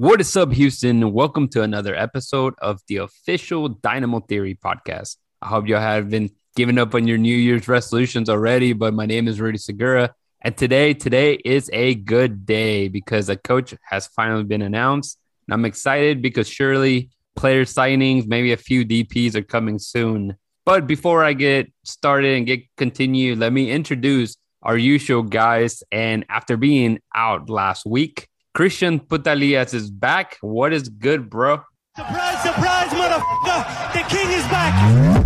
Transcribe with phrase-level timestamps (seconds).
[0.00, 1.12] What is up, Houston?
[1.12, 5.18] Welcome to another episode of the official Dynamo Theory podcast.
[5.42, 9.04] I hope y'all have been giving up on your New Year's resolutions already, but my
[9.04, 10.14] name is Rudy Segura.
[10.40, 15.18] And today, today is a good day because a coach has finally been announced.
[15.46, 20.34] And I'm excited because surely player signings, maybe a few DPs are coming soon.
[20.64, 25.82] But before I get started and get continued, let me introduce our usual guys.
[25.92, 30.38] And after being out last week, Christian Putalias is back.
[30.40, 31.62] What is good, bro?
[31.96, 33.92] Surprise, surprise, motherfucker!
[33.92, 35.20] The king is back!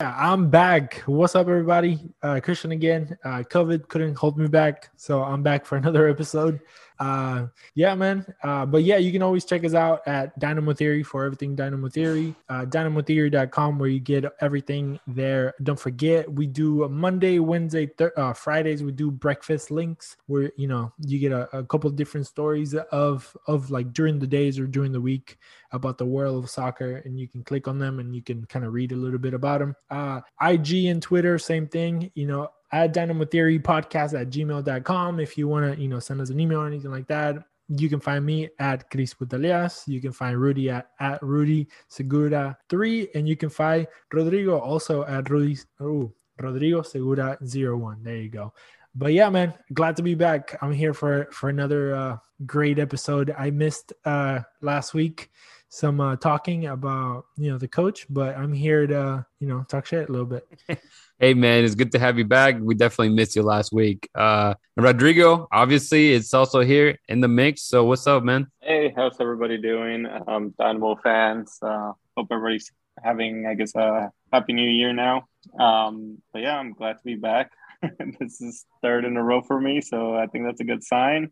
[0.00, 1.02] I'm back.
[1.06, 2.00] What's up, everybody?
[2.22, 3.16] Uh, Christian again.
[3.24, 6.58] Uh, COVID couldn't hold me back, so I'm back for another episode.
[6.98, 8.24] Uh, yeah, man.
[8.42, 11.88] Uh, but yeah, you can always check us out at Dynamo Theory for everything Dynamo
[11.88, 12.34] Theory.
[12.48, 15.54] Uh, DynamoTheory.com where you get everything there.
[15.62, 18.82] Don't forget, we do Monday, Wednesday, th- uh, Fridays.
[18.82, 23.36] We do breakfast links where you know you get a, a couple different stories of
[23.46, 25.38] of like during the days or during the week
[25.72, 28.64] about the world of soccer, and you can click on them and you can kind
[28.64, 29.74] of read a little bit about them.
[29.90, 32.10] Uh, IG and Twitter, same thing.
[32.14, 36.20] You know, at dynamo theory podcast at gmail.com if you want to you know send
[36.20, 37.36] us an email or anything like that
[37.68, 39.88] you can find me at Chris Putalias.
[39.88, 43.08] You can find Rudy at, at Rudy Segura 3.
[43.14, 48.02] And you can find Rodrigo also at Rudy oh, Rodrigo Segura 01.
[48.02, 48.52] There you go.
[48.94, 50.56] But yeah, man, glad to be back.
[50.62, 53.34] I'm here for for another uh, great episode.
[53.36, 55.30] I missed uh, last week
[55.74, 59.86] some uh, talking about you know the coach, but I'm here to you know talk
[59.86, 60.46] shit a little bit.
[61.20, 62.56] Hey man, it's good to have you back.
[62.60, 64.10] We definitely missed you last week.
[64.16, 67.62] Uh Rodrigo, obviously, it's also here in the mix.
[67.62, 68.48] So what's up, man?
[68.60, 70.06] Hey, how's everybody doing?
[70.26, 71.56] Um, Dynamo fans.
[71.62, 72.70] Uh, hope everybody's
[73.00, 75.28] having, I guess, a happy new year now.
[75.58, 77.52] Um, but yeah, I'm glad to be back.
[78.18, 81.30] this is third in a row for me, so I think that's a good sign.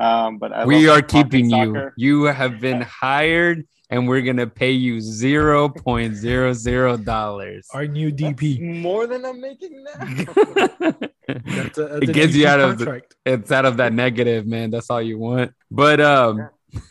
[0.00, 1.74] Um, but I we are keeping you.
[1.74, 1.94] soccer.
[1.96, 7.68] You have been hired and we're gonna pay you zero point zero zero dollars.
[7.74, 8.80] Our new That's DP.
[8.80, 9.92] more than I'm making now.
[11.28, 13.92] That's a, that's It a gets you DP out of the- it's out of that
[13.92, 14.70] negative, man.
[14.70, 15.52] That's all you want.
[15.70, 16.48] But um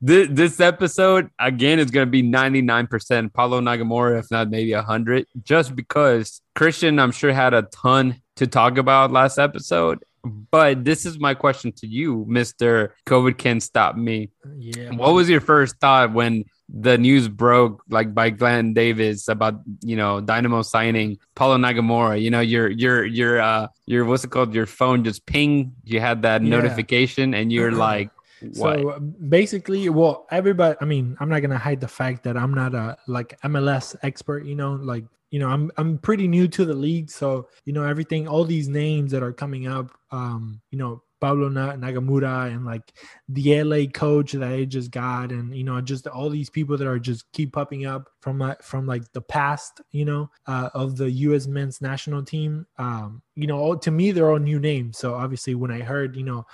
[0.00, 5.74] this, this episode again is gonna be 99% Paulo Nagamura, if not maybe hundred, just
[5.74, 10.04] because Christian, I'm sure, had a ton to talk about last episode.
[10.24, 12.90] But this is my question to you, Mr.
[13.06, 14.30] COVID Can't Stop Me.
[14.56, 14.90] Yeah.
[14.90, 19.96] What was your first thought when the news broke, like by Glenn Davis, about you
[19.96, 22.20] know Dynamo signing Paulo Nagamura?
[22.22, 24.54] You know your your your uh your what's it called?
[24.54, 25.72] Your phone just ping.
[25.84, 26.50] You had that Yeah.
[26.50, 28.10] notification, and you're like,
[28.54, 28.80] what?
[28.80, 30.76] So basically, well, everybody.
[30.80, 34.44] I mean, I'm not gonna hide the fact that I'm not a like MLS expert.
[34.44, 37.84] You know, like you know, I'm I'm pretty new to the league, so you know
[37.84, 38.28] everything.
[38.28, 42.92] All these names that are coming up, um, you know, Pablo Nagamura and like
[43.28, 46.86] the LA coach that they just got, and you know, just all these people that
[46.86, 50.96] are just keep popping up from like from like the past, you know, uh, of
[50.96, 51.46] the U.S.
[51.46, 52.66] men's national team.
[52.76, 54.98] Um, you know, all, to me, they're all new names.
[54.98, 56.44] So obviously, when I heard, you know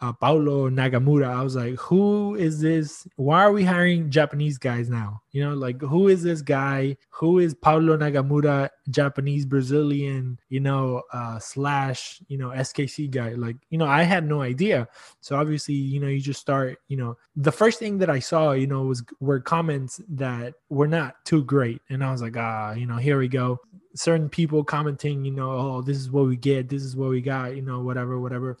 [0.00, 1.28] uh, Paulo Nagamura.
[1.28, 3.06] I was like, who is this?
[3.16, 5.22] Why are we hiring Japanese guys now?
[5.32, 6.96] You know, like who is this guy?
[7.10, 13.30] Who is Paulo Nagamura, Japanese Brazilian, you know, uh, slash, you know, SKC guy?
[13.30, 14.88] Like, you know, I had no idea.
[15.20, 18.52] So obviously, you know, you just start, you know, the first thing that I saw,
[18.52, 21.82] you know, was were comments that were not too great.
[21.88, 23.58] And I was like, ah, you know, here we go.
[23.94, 27.20] Certain people commenting, you know, oh, this is what we get, this is what we
[27.20, 28.58] got, you know, whatever, whatever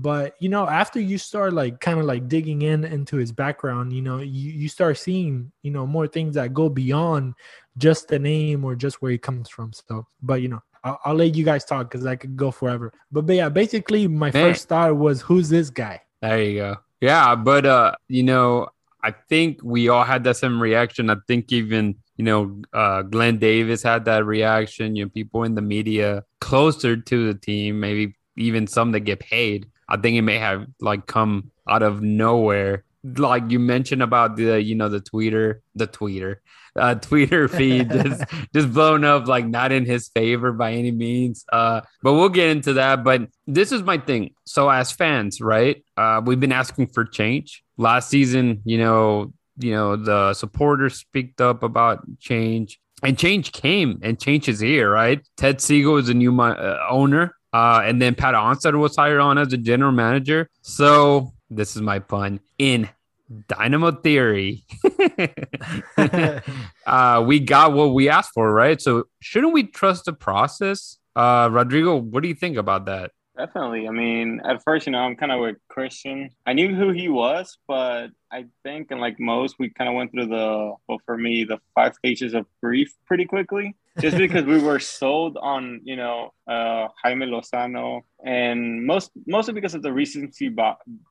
[0.00, 3.92] but you know after you start like kind of like digging in into his background
[3.92, 7.34] you know you, you start seeing you know more things that go beyond
[7.76, 11.14] just the name or just where he comes from so but you know i'll, I'll
[11.14, 14.52] let you guys talk because i could go forever but, but yeah basically my Man.
[14.52, 16.76] first thought was who's this guy There you go.
[17.00, 18.68] Yeah, but uh, you know,
[19.02, 21.08] I think we all had that same reaction.
[21.08, 24.96] I think even you know, uh, Glenn Davis had that reaction.
[24.96, 29.20] You know, people in the media closer to the team, maybe even some that get
[29.20, 29.69] paid.
[29.90, 32.84] I think it may have like come out of nowhere.
[33.02, 36.42] Like you mentioned about the, you know, the Twitter, the Twitter,
[36.76, 41.44] uh, Twitter feed just just blown up, like not in his favor by any means.
[41.52, 43.02] Uh, but we'll get into that.
[43.04, 44.34] But this is my thing.
[44.44, 45.84] So as fans, right?
[45.96, 47.62] Uh, we've been asking for change.
[47.76, 53.98] last season, you know, you know, the supporters speaked up about change, and change came,
[54.02, 55.26] and change is here, right?
[55.36, 59.38] Ted Segal is a new uh, owner, uh, and then Pat Onstad was hired on
[59.38, 60.48] as a general manager.
[60.62, 62.88] So this is my pun in
[63.48, 64.64] Dynamo Theory.
[66.86, 68.80] uh, we got what we asked for, right?
[68.80, 70.98] So shouldn't we trust the process?
[71.16, 73.10] Uh, Rodrigo, what do you think about that?
[73.40, 73.88] Definitely.
[73.88, 76.28] I mean, at first, you know, I'm kind of with Christian.
[76.44, 80.12] I knew who he was, but I think, and like most, we kind of went
[80.12, 84.62] through the, well, for me, the five stages of grief pretty quickly, just because we
[84.62, 90.54] were sold on, you know, uh, Jaime Lozano, and most mostly because of the recency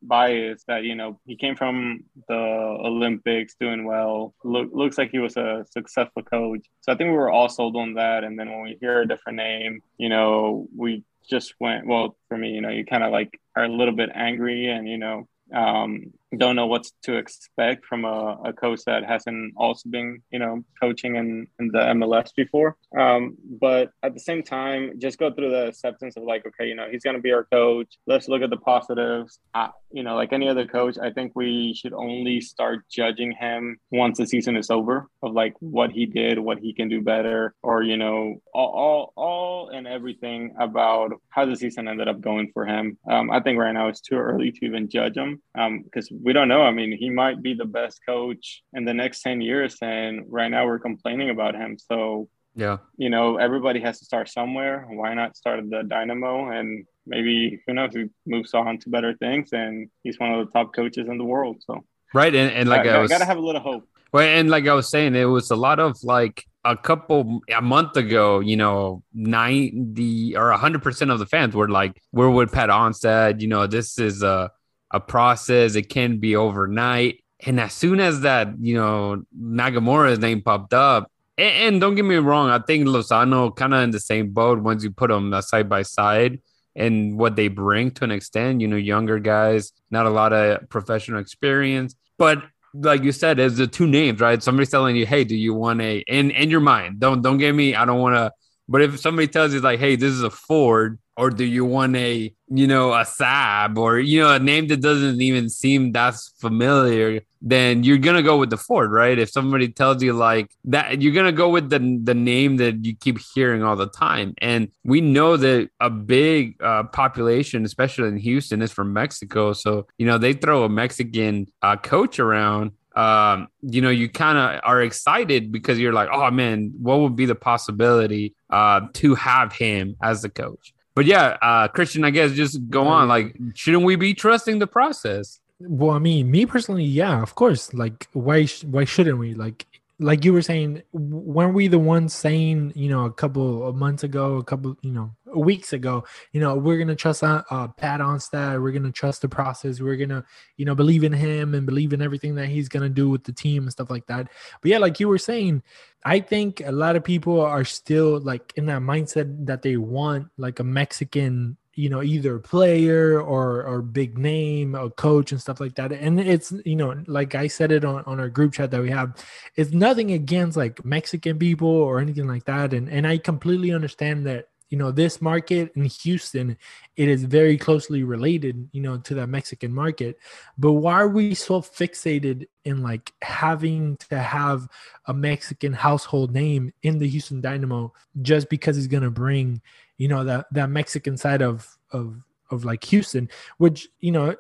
[0.03, 5.19] bias that you know he came from the Olympics, doing well, look, looks like he
[5.19, 6.65] was a successful coach.
[6.81, 8.23] So I think we were all sold on that.
[8.23, 12.37] And then when we hear a different name, you know, we just went well for
[12.37, 15.27] me you know you kind of like are a little bit angry and you know
[15.53, 20.37] um, don't know what to expect from a, a, coach that hasn't also been, you
[20.37, 22.77] know, coaching in, in the MLS before.
[22.97, 26.75] Um, but at the same time, just go through the acceptance of like, okay, you
[26.75, 27.97] know, he's going to be our coach.
[28.05, 29.39] Let's look at the positives.
[29.55, 33.77] Uh, you know, like any other coach, I think we should only start judging him
[33.91, 37.55] once the season is over of like what he did, what he can do better,
[37.63, 42.51] or, you know, all, all, all and everything about how the season ended up going
[42.53, 42.97] for him.
[43.09, 46.33] Um, I think right now it's too early to even judge him because um, we
[46.33, 46.61] don't know.
[46.61, 49.77] I mean, he might be the best coach in the next 10 years.
[49.81, 51.77] And right now we're complaining about him.
[51.77, 54.85] So, yeah, you know, everybody has to start somewhere.
[54.89, 56.49] Why not start at the Dynamo?
[56.49, 59.49] And maybe, who knows, he moves on to better things.
[59.53, 61.57] And he's one of the top coaches in the world.
[61.65, 61.83] So,
[62.13, 62.33] right.
[62.33, 63.87] And, and like I, I was, gotta have a little hope.
[64.11, 67.61] Well, and like I was saying, it was a lot of like a couple a
[67.61, 72.69] month ago, you know, 90 or 100% of the fans were like, we're with Pat
[72.69, 73.41] Onstad.
[73.41, 74.51] You know, this is a
[74.91, 75.75] a process.
[75.75, 77.23] It can be overnight.
[77.45, 82.05] And as soon as that, you know, Nagamura's name popped up, and, and don't get
[82.05, 85.33] me wrong, I think Lozano kind of in the same boat once you put them
[85.41, 86.41] side by side
[86.75, 90.69] and what they bring to an extent, you know, younger guys, not a lot of
[90.69, 91.95] professional experience.
[92.17, 92.43] But
[92.73, 94.43] like you said, it's the two names, right?
[94.43, 96.99] Somebody's telling you, hey, do you want a in in your mind?
[96.99, 98.31] Don't don't get me, I don't want to
[98.69, 101.97] but if somebody tells you like, hey, this is a Ford, or do you want
[101.97, 106.15] a, you know, a Saab or, you know, a name that doesn't even seem that
[106.37, 109.19] familiar, then you're to go with the Ford, right?
[109.19, 112.95] If somebody tells you like that, you're to go with the, the name that you
[112.95, 114.33] keep hearing all the time.
[114.37, 119.51] And we know that a big uh, population, especially in Houston, is from Mexico.
[119.51, 124.37] So, you know, they throw a Mexican uh, coach around um, you know, you kind
[124.37, 129.15] of are excited because you're like, oh man, what would be the possibility uh, to
[129.15, 130.73] have him as the coach?
[130.95, 133.07] But yeah, uh, Christian, I guess just go on.
[133.07, 135.39] Like, shouldn't we be trusting the process?
[135.59, 137.73] Well, I mean, me personally, yeah, of course.
[137.73, 139.33] Like, why sh- why shouldn't we?
[139.33, 139.65] Like,
[140.01, 144.03] like you were saying, weren't we the ones saying, you know, a couple of months
[144.03, 147.99] ago, a couple, you know, weeks ago, you know, we're gonna trust uh, uh, Pat
[147.99, 150.23] Onstad, we're gonna trust the process, we're gonna,
[150.55, 153.33] you know, believe in him and believe in everything that he's gonna do with the
[153.33, 154.29] team and stuff like that.
[154.61, 155.63] But yeah, like you were saying,
[156.05, 160.29] I think a lot of people are still like in that mindset that they want
[160.37, 165.61] like a Mexican you know either player or or big name a coach and stuff
[165.61, 165.93] like that.
[165.93, 168.89] And it's you know like i said it on, on our group chat that we
[168.89, 169.15] have
[169.55, 172.73] it's nothing against like mexican people or anything like that.
[172.73, 176.57] And and i completely understand that you know this market in houston
[176.95, 180.19] it is very closely related you know to that mexican market.
[180.57, 184.67] But why are we so fixated in like having to have
[185.05, 189.61] a mexican household name in the houston dynamo just because he's going to bring
[189.99, 192.15] you know that that Mexican side of of
[192.49, 194.35] of like Houston, which you know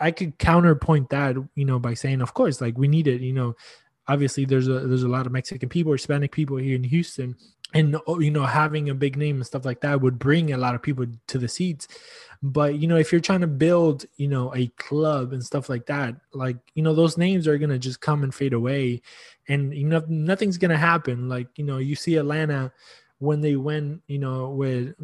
[0.00, 3.20] I could counterpoint that you know by saying, of course, like we need it.
[3.20, 3.56] You know,
[4.08, 7.36] obviously there's a there's a lot of Mexican people, Hispanic people here in Houston,
[7.74, 10.58] and oh, you know having a big name and stuff like that would bring a
[10.58, 11.88] lot of people to the seats.
[12.42, 15.86] But you know, if you're trying to build, you know, a club and stuff like
[15.86, 19.02] that, like you know, those names are gonna just come and fade away,
[19.46, 21.28] and you know, nothing's gonna happen.
[21.28, 22.72] Like you know, you see Atlanta
[23.18, 24.94] when they went, you know, with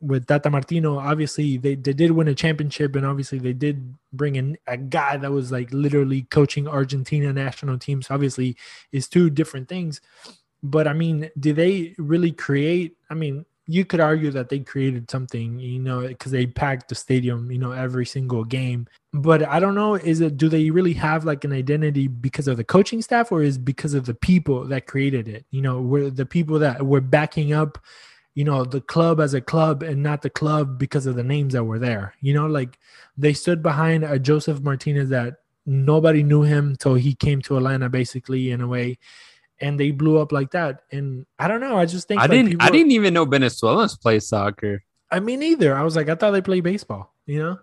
[0.00, 4.36] with Tata Martino, obviously they, they did win a championship, and obviously they did bring
[4.36, 8.10] in a guy that was like literally coaching Argentina national teams.
[8.10, 8.56] Obviously,
[8.92, 10.00] is two different things.
[10.62, 12.96] But I mean, did they really create?
[13.10, 16.94] I mean, you could argue that they created something, you know, because they packed the
[16.94, 18.86] stadium, you know, every single game.
[19.14, 22.58] But I don't know, is it do they really have like an identity because of
[22.58, 25.46] the coaching staff or is because of the people that created it?
[25.50, 27.78] You know, were the people that were backing up,
[28.34, 31.54] you know, the club as a club and not the club because of the names
[31.54, 32.14] that were there.
[32.20, 32.78] You know, like
[33.16, 37.88] they stood behind a Josef Martinez that nobody knew him till he came to Atlanta,
[37.88, 38.98] basically in a way,
[39.64, 40.82] and they blew up like that.
[40.92, 41.78] And I don't know.
[41.78, 42.62] I just think I like, didn't.
[42.62, 44.84] I didn't even know Venezuelans play soccer.
[45.10, 45.74] I mean, either.
[45.74, 47.58] I was like, I thought they play baseball, you know?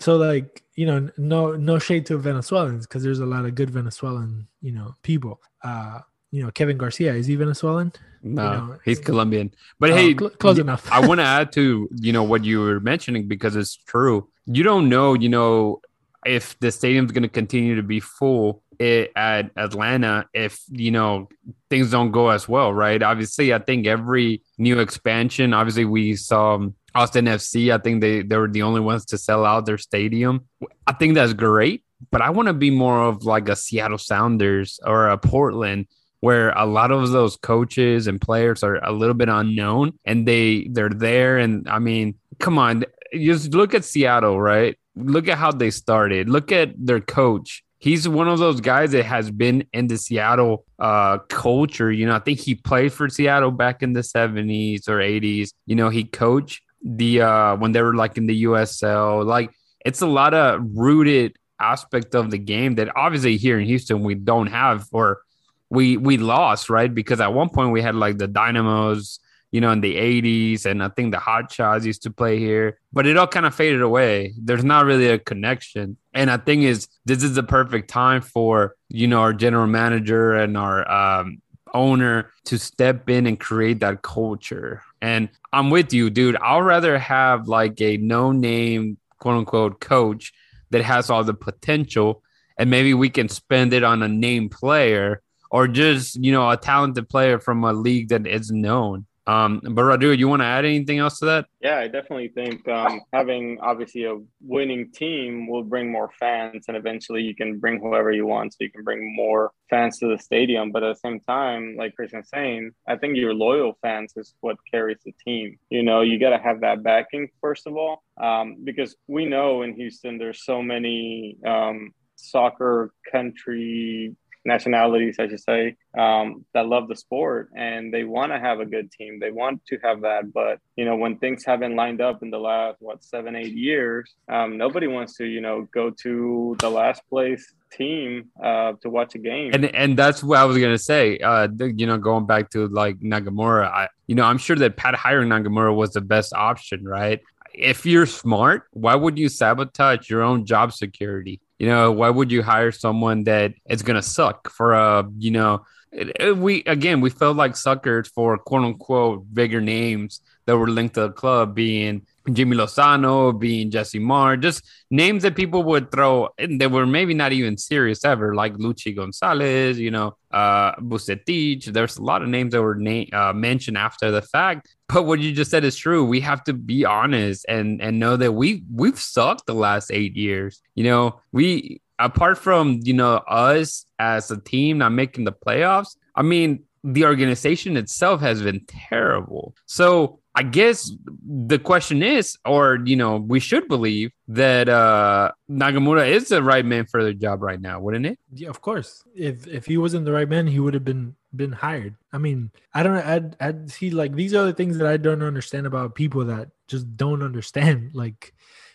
[0.00, 3.68] So, like, you know, no no shade to Venezuelans because there's a lot of good
[3.68, 5.38] Venezuelan, you know, people.
[5.62, 5.98] Uh,
[6.30, 7.92] you know, Kevin Garcia, is he Venezuelan?
[8.22, 9.52] No, know, he's Colombian.
[9.78, 10.90] But Oh, hey, cl- close enough.
[10.90, 14.30] I want to add to you know what you were mentioning because it's true.
[14.46, 15.82] You don't know, you know,
[16.24, 21.28] if the stadium's going to continue to be full i- at Atlanta if you know
[21.70, 23.02] things don't go as well, right?
[23.02, 25.52] Obviously, I think every new expansion.
[25.52, 27.72] Obviously, we saw um, Austin FC.
[27.72, 30.46] I think they they were the only ones to sell out their stadium.
[30.86, 34.80] I think that's great, but I want to be more of like a Seattle Sounders
[34.84, 35.86] or a Portland
[36.20, 40.66] where a lot of those coaches and players are a little bit unknown and they
[40.72, 45.52] they're there and I mean come on just look at Seattle right look at how
[45.52, 49.86] they started look at their coach he's one of those guys that has been in
[49.86, 54.00] the Seattle uh culture you know I think he played for Seattle back in the
[54.00, 58.44] 70s or 80s you know he coached the uh when they were like in the
[58.44, 59.50] USL like
[59.84, 64.14] it's a lot of rooted aspect of the game that obviously here in Houston we
[64.14, 65.22] don't have or
[65.70, 66.92] we we lost right?
[66.92, 69.20] Because at one point we had like the dynamos
[69.50, 72.78] you know in the 80s and i think the hot shots used to play here.
[72.92, 74.34] But it all kind of faded away.
[74.38, 78.74] There's not really a connection and i think is this is the perfect time for
[78.88, 81.40] you know our general manager and our um
[81.74, 86.98] owner to step in and create that culture and i'm with you dude i'll rather
[86.98, 90.32] have like a no name quote unquote coach
[90.70, 92.22] that has all the potential
[92.58, 96.56] and maybe we can spend it on a name player or just you know a
[96.56, 99.06] talented player from a league that is known.
[99.28, 101.46] Um, but Rodrigo, you want to add anything else to that?
[101.60, 106.78] Yeah, I definitely think um, having obviously a winning team will bring more fans, and
[106.78, 110.18] eventually you can bring whoever you want, so you can bring more fans to the
[110.18, 110.72] stadium.
[110.72, 114.56] But at the same time, like Christian's saying, I think your loyal fans is what
[114.70, 115.58] carries the team.
[115.68, 119.60] You know, you got to have that backing first of all, um, because we know
[119.60, 126.88] in Houston there's so many um, soccer country nationalities, I should say, um, that love
[126.88, 129.18] the sport and they want to have a good team.
[129.20, 130.32] They want to have that.
[130.32, 134.14] But, you know, when things haven't lined up in the last, what, seven, eight years,
[134.28, 139.14] um, nobody wants to, you know, go to the last place team uh, to watch
[139.14, 139.50] a game.
[139.52, 141.18] And and that's what I was gonna say.
[141.18, 144.94] Uh, you know, going back to like Nagamura, I you know I'm sure that Pat
[144.94, 147.20] hiring Nagamura was the best option, right?
[147.54, 151.40] If you're smart, why would you sabotage your own job security?
[151.58, 155.64] You know, why would you hire someone that is gonna suck for a you know?
[155.92, 160.68] It, it- we again we felt like suckers for quote unquote bigger names that were
[160.68, 165.90] linked to the club, being Jimmy Lozano, being Jesse Marsch, just names that people would
[165.90, 170.74] throw and they were maybe not even serious ever, like Luchi Gonzalez, you know, uh,
[170.76, 171.66] Bucetich.
[171.66, 174.74] There's a lot of names that were na- uh, mentioned after the fact.
[174.88, 176.04] But what you just said is true.
[176.04, 180.16] We have to be honest and and know that we we've sucked the last eight
[180.16, 180.62] years.
[180.74, 185.96] You know, we apart from you know us as a team not making the playoffs.
[186.14, 189.54] I mean, the organization itself has been terrible.
[189.66, 190.92] So I guess
[191.26, 196.64] the question is, or you know, we should believe that uh Nagamura is the right
[196.64, 198.20] man for the job right now, wouldn't it?
[198.32, 199.02] Yeah, of course.
[199.16, 201.96] If if he wasn't the right man, he would have been been hired.
[202.12, 202.94] I mean, I don't.
[202.96, 206.50] I I see like these are the things that I don't understand about people that
[206.68, 207.90] just don't understand.
[207.92, 208.32] Like,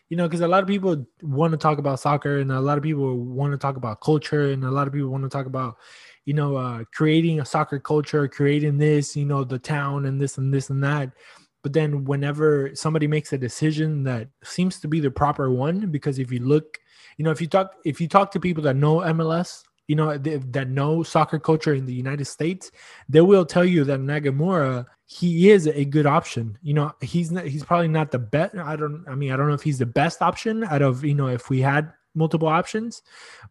[0.10, 2.78] you know, because a lot of people want to talk about soccer, and a lot
[2.78, 5.46] of people want to talk about culture, and a lot of people want to talk
[5.46, 5.78] about,
[6.26, 10.38] you know, uh, creating a soccer culture, creating this, you know, the town, and this
[10.38, 11.14] and this and that.
[11.64, 16.20] But then whenever somebody makes a decision that seems to be the proper one, because
[16.20, 16.78] if you look
[17.18, 20.18] you know if you talk if you talk to people that know mls you know
[20.18, 22.72] th- that know soccer culture in the united states
[23.10, 26.58] they will tell you that nagamura he is a good option.
[26.64, 29.48] You know he's not he's probably not the best i don't i mean i don't
[29.48, 33.02] know if he's the best option out of you know if we had multiple options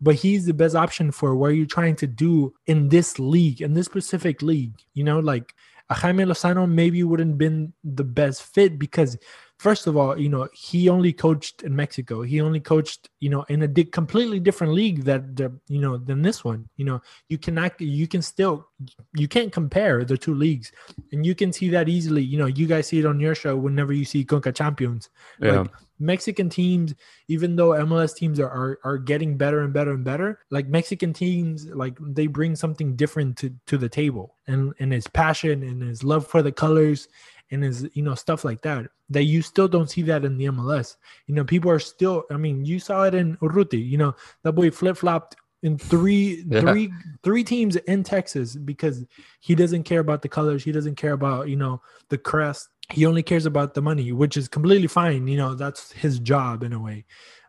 [0.00, 3.75] but he's the best option for what you're trying to do in this league in
[3.75, 5.54] this specific league you know like
[5.93, 9.17] Jaime Lozano maybe wouldn't been the best fit because
[9.62, 12.23] first of all, you know, he only coached in Mexico.
[12.23, 15.99] He only coached, you know, in a di- completely different league that the, you know,
[15.99, 16.69] than this one.
[16.76, 18.66] You know, you cannot, you can still,
[19.14, 20.73] you can't compare the two leagues,
[21.12, 22.25] and you can see that easily.
[22.25, 25.11] You know, you guys see it on your show whenever you see Conca Champions.
[25.59, 26.95] Like Mexican teams,
[27.28, 31.12] even though MLS teams are, are are getting better and better and better, like Mexican
[31.12, 35.81] teams, like they bring something different to to the table, and and his passion and
[35.81, 37.07] his love for the colors,
[37.53, 40.47] and is you know stuff like that that you still don't see that in the
[40.47, 40.97] MLS.
[41.27, 42.25] You know, people are still.
[42.31, 43.87] I mean, you saw it in Urruti.
[43.89, 46.61] You know, that boy flip flopped in three, Yeah.
[46.61, 46.93] three,
[47.23, 49.05] three teams in Texas because
[49.41, 50.65] he doesn't care about the colors.
[50.65, 52.69] He doesn't care about you know the crest.
[52.91, 55.29] He only cares about the money, which is completely fine.
[55.29, 57.05] You know, that's his job in a way.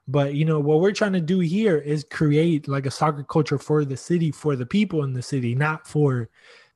[0.08, 3.58] But you know what we're trying to do here is create like a soccer culture
[3.58, 6.30] for the city, for the people in the city, not for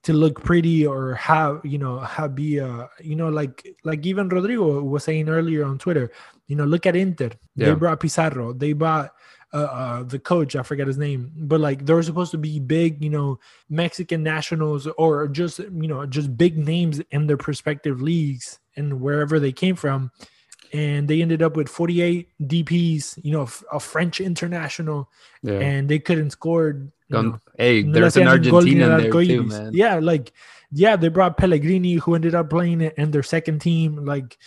[0.08, 4.30] to look pretty or have you know have be uh you know like like even
[4.30, 6.12] Rodrigo was saying earlier on Twitter.
[6.48, 7.32] You know, look at Inter.
[7.56, 7.68] Yeah.
[7.68, 8.54] They brought Pizarro.
[8.54, 9.12] They brought
[9.54, 10.56] uh, uh the coach.
[10.56, 14.88] I forget his name, but like they're supposed to be big, you know, Mexican nationals
[14.98, 19.76] or just you know just big names in their respective leagues and wherever they came
[19.76, 20.12] from
[20.74, 25.10] and they ended up with 48 DPs, you know, f- a French international,
[25.42, 25.60] Yeah.
[25.60, 26.82] and they couldn't score.
[27.58, 29.72] Hey, there's an hacían gol ni Argentina al there too, man.
[29.74, 30.34] Yeah, like
[30.72, 34.06] yeah, they brought Pellegrini, who ended up playing it in their second team.
[34.06, 34.38] Like,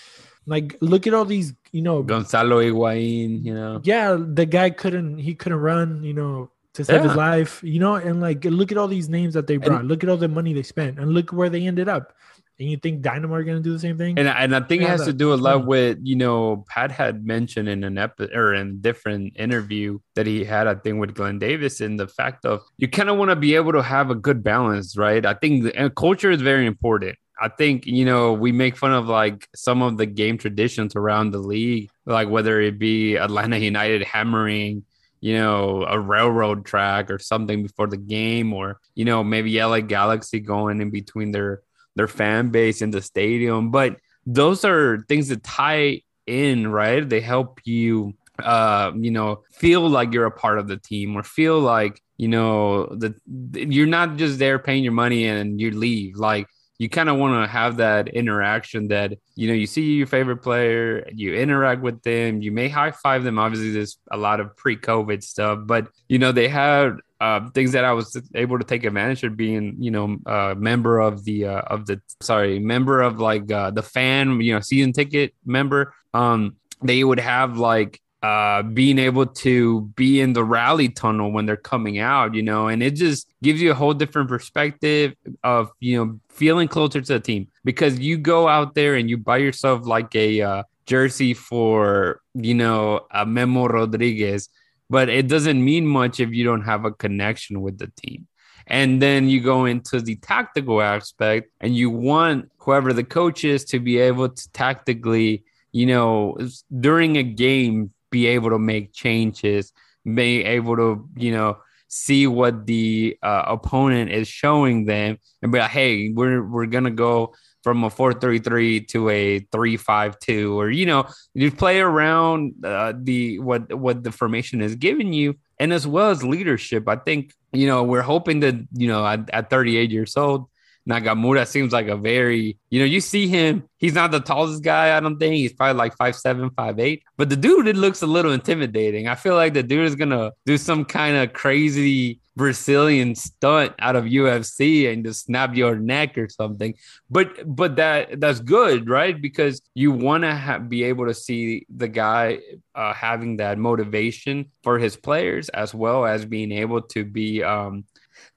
[0.46, 3.80] like look at all these, you know, Gonzalo Higuain, you know.
[3.84, 7.94] yeah, the guy couldn't he couldn't run, you know, to save his life, you know,
[7.94, 9.84] and like look at all these names that they brought.
[9.84, 12.12] look at all the money they spent, and look where they ended up.
[12.60, 14.18] And you think Dynamo are gonna do the same thing?
[14.18, 15.64] And I- and I think it has to do a lot yeah.
[15.64, 20.26] with you know Pat had mentioned in an epi- or in a different interview that
[20.26, 23.30] he had I think with Glenn Davis and the fact of you kind of want
[23.30, 25.24] to be able to have a good balance, right?
[25.24, 27.16] I think the, culture is very important.
[27.40, 31.30] I think you know we make fun of like some of the game traditions around
[31.30, 34.84] the league, like whether it be Atlanta United hammering
[35.22, 39.80] you know, a railroad track or something before the game, or you know, maybe LA
[39.80, 41.60] Galaxy going in between their
[41.96, 43.70] their fan base in the stadium.
[43.70, 47.08] But those are things that tie in, right?
[47.08, 51.22] They help you uh, you know, feel like you're a part of the team or
[51.22, 56.16] feel like, you know, that you're not just there paying your money and you leave.
[56.16, 56.46] Like
[56.80, 60.38] you kind of want to have that interaction that you know you see your favorite
[60.38, 64.56] player you interact with them you may high five them obviously there's a lot of
[64.56, 68.84] pre-covid stuff but you know they had uh, things that i was able to take
[68.84, 73.20] advantage of being you know a member of the uh, of the sorry member of
[73.20, 75.94] like uh, the fan you know season ticket member.
[76.14, 81.46] Um they would have like uh being able to be in the rally tunnel when
[81.46, 85.70] they're coming out you know and it just gives you a whole different perspective of
[85.80, 87.48] you know feeling closer to the team.
[87.64, 92.54] Because you go out there and you buy yourself like a uh, jersey for you
[92.54, 94.48] know a Memo Rodriguez
[94.90, 98.26] but it doesn't mean much if you don't have a connection with the team.
[98.66, 103.64] And then you go into the tactical aspect and you want whoever the coach is
[103.66, 106.36] to be able to tactically you know
[106.80, 109.72] during a game be able to make changes
[110.14, 115.58] be able to you know see what the uh, opponent is showing them and be
[115.58, 121.06] like hey we're we're gonna go from a 4-3-3 to a 3-5-2 or you know
[121.34, 126.10] you play around uh, the what what the formation is giving you and as well
[126.10, 126.88] as leadership.
[126.88, 130.49] I think you know we're hoping that you know at, at 38 years old
[130.88, 134.96] Nagamura seems like a very, you know, you see him, he's not the tallest guy,
[134.96, 135.34] I don't think.
[135.34, 137.02] He's probably like five seven, five eight.
[137.16, 139.06] But the dude, it looks a little intimidating.
[139.08, 143.96] I feel like the dude is gonna do some kind of crazy Brazilian stunt out
[143.96, 146.74] of UFC and just snap your neck or something.
[147.10, 149.20] But but that that's good, right?
[149.20, 152.38] Because you want to ha- be able to see the guy
[152.74, 157.84] uh, having that motivation for his players as well as being able to be um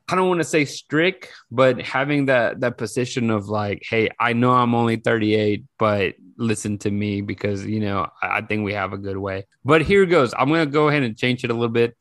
[0.09, 4.33] I don't want to say strict, but having that that position of like, hey, I
[4.33, 8.73] know I'm only 38, but listen to me because you know I, I think we
[8.73, 9.45] have a good way.
[9.63, 10.33] But here goes.
[10.37, 11.95] I'm gonna go ahead and change it a little bit,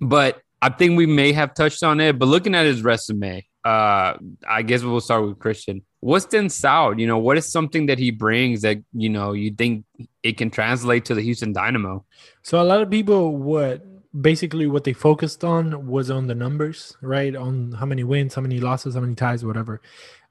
[0.00, 2.18] but I think we may have touched on it.
[2.18, 4.14] But looking at his resume, uh,
[4.48, 5.82] I guess we'll start with Christian.
[6.00, 6.98] What stands out?
[6.98, 9.84] You know, what is something that he brings that you know you think
[10.22, 12.06] it can translate to the Houston Dynamo?
[12.42, 13.82] So a lot of people what
[14.20, 17.34] basically what they focused on was on the numbers, right?
[17.34, 19.80] On how many wins, how many losses, how many ties, whatever.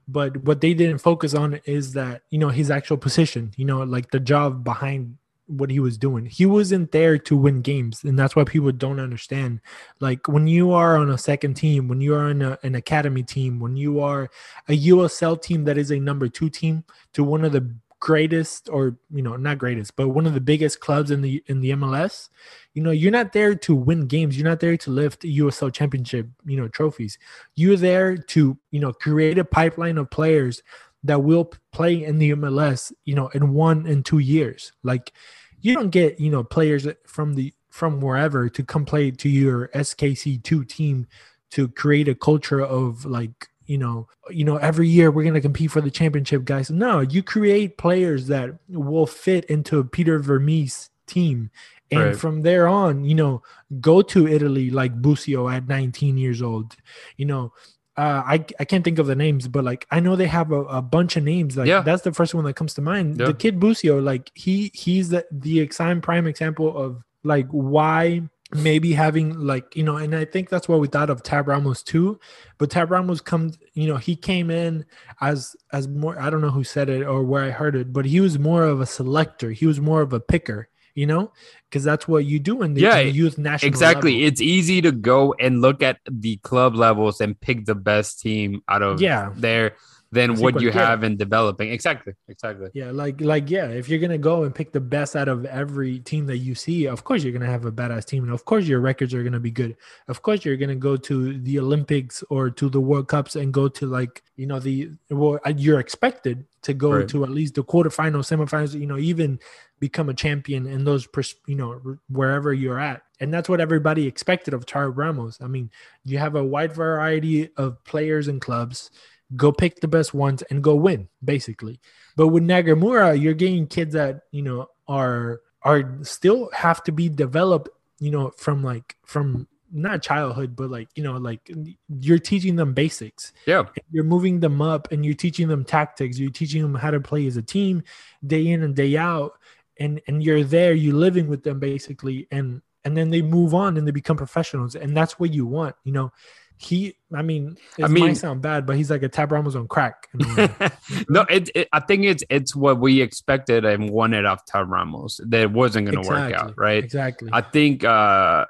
[0.07, 3.83] But what they didn't focus on is that, you know, his actual position, you know,
[3.83, 5.17] like the job behind
[5.47, 6.25] what he was doing.
[6.25, 9.59] He wasn't there to win games, and that's why people don't understand.
[9.99, 13.23] Like when you are on a second team, when you are in a, an academy
[13.23, 14.29] team, when you are
[14.69, 18.97] a USL team that is a number two team to one of the greatest or
[19.13, 22.27] you know not greatest but one of the biggest clubs in the in the MLS
[22.73, 24.37] you know you're not there to win games.
[24.37, 27.17] You're not there to lift USL championship you know trophies.
[27.55, 30.61] You're there to you know create a pipeline of players
[31.05, 34.73] that will play in the MLS you know in one and two years.
[34.83, 35.13] Like
[35.61, 39.69] you don't get you know players from the from wherever to come play to your
[39.69, 41.07] SKC2 team
[41.51, 45.71] to create a culture of like you know, you know, every year we're gonna compete
[45.71, 46.69] for the championship, guys.
[46.71, 51.49] No, you create players that will fit into Peter Vermes team.
[51.91, 52.15] And Right.
[52.17, 53.43] from there on, you know,
[53.79, 56.75] go to Italy like Busio at 19 years old.
[57.17, 57.53] You know,
[57.97, 60.61] uh, I I can't think of the names, but like I know they have a,
[60.63, 61.55] a bunch of names.
[61.55, 61.81] Like Yeah.
[61.81, 63.19] that's the first one that comes to mind.
[63.19, 63.27] Yeah.
[63.27, 65.67] The kid Busio, like he he's the the
[66.01, 68.23] prime example of like why
[68.55, 71.83] maybe having like you know, and I think that's what we thought of Tab Ramos
[71.83, 72.19] too.
[72.57, 74.85] But Tab Ramos comes, you know, he came in
[75.21, 76.19] as as more.
[76.19, 78.63] I don't know who said it or where I heard it, but he was more
[78.63, 79.51] of a selector.
[79.51, 80.69] He was more of a picker.
[80.95, 81.31] You know,
[81.67, 83.67] because that's what you do in the, Yeah, youth national.
[83.67, 84.13] Exactly.
[84.13, 84.27] level.
[84.27, 88.61] It's easy to go and look at the club levels and pick the best team
[88.69, 89.31] out of Yeah.
[89.35, 89.73] there
[90.13, 91.71] than what you have in developing.
[91.71, 92.13] Exactly.
[92.27, 92.69] Exactly.
[92.73, 95.99] Yeah, like like yeah, if you're gonna go and pick the best out of every
[95.99, 98.65] team that you see, of course you're gonna have a badass team, and of course
[98.65, 99.75] your records are gonna be good.
[100.07, 103.67] Of course you're gonna go to the Olympics or to the World Cups and go
[103.67, 107.07] to like you know the well uh, you're expected to go Right.
[107.09, 109.37] to at least the quarterfinals, semifinals, you know, even
[109.79, 113.59] become a champion in those pers- you know r- wherever you're at, and that's what
[113.59, 115.39] everybody expected of Tab Ramos.
[115.41, 115.69] I mean,
[116.05, 118.91] you have a wide variety of players and clubs.
[119.35, 121.79] Go pick the best ones and go win, basically.
[122.15, 127.09] But with Nagamura, you're getting kids that you know are are still have to be
[127.09, 131.51] developed, you know, from like from not childhood, but like you know, like
[131.99, 133.33] you're teaching them basics.
[133.47, 133.63] Yeah.
[133.91, 136.19] You're moving them up, and you're teaching them tactics.
[136.19, 137.83] You're teaching them how to play as a team,
[138.25, 139.33] day in and day out.
[139.79, 143.77] And and you're there, you're living with them basically, and and then they move on
[143.77, 146.11] and they become professionals, and that's what you want, you know.
[146.57, 149.55] He, I mean, it I mean- might sound bad, but he's like a Tab Ramos
[149.55, 150.07] on crack.
[151.09, 151.67] no, it, it.
[151.73, 155.19] I think it's it's what we expected and wanted of Tab Ramos.
[155.25, 156.83] That wasn't going to work out, right?
[156.83, 157.29] Exactly.
[157.33, 158.45] I think uh,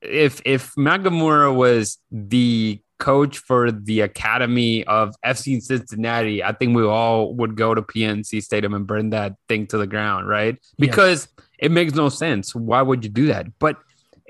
[0.00, 6.84] if if Nagamura was the coach for the academy of FC Cincinnati, I think we
[6.84, 10.56] all would go to PNC Stadium and burn that thing to the ground, right?
[10.78, 12.54] Because it makes no sense.
[12.54, 13.58] Why would you do that?
[13.58, 13.76] But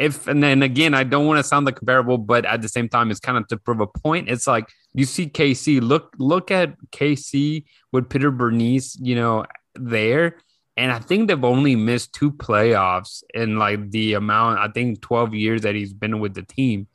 [0.00, 2.88] if and then again, I don't want to sound like comparable, but at the same
[2.88, 4.30] time, it's kind of to prove a point.
[4.30, 5.82] It's like you see KC.
[5.82, 10.38] Look, look at KC with Peter Vermes, you know, there.
[10.78, 15.34] And I think they've only missed two playoffs in like the amount, I think 12
[15.34, 16.86] years that he's been with the team.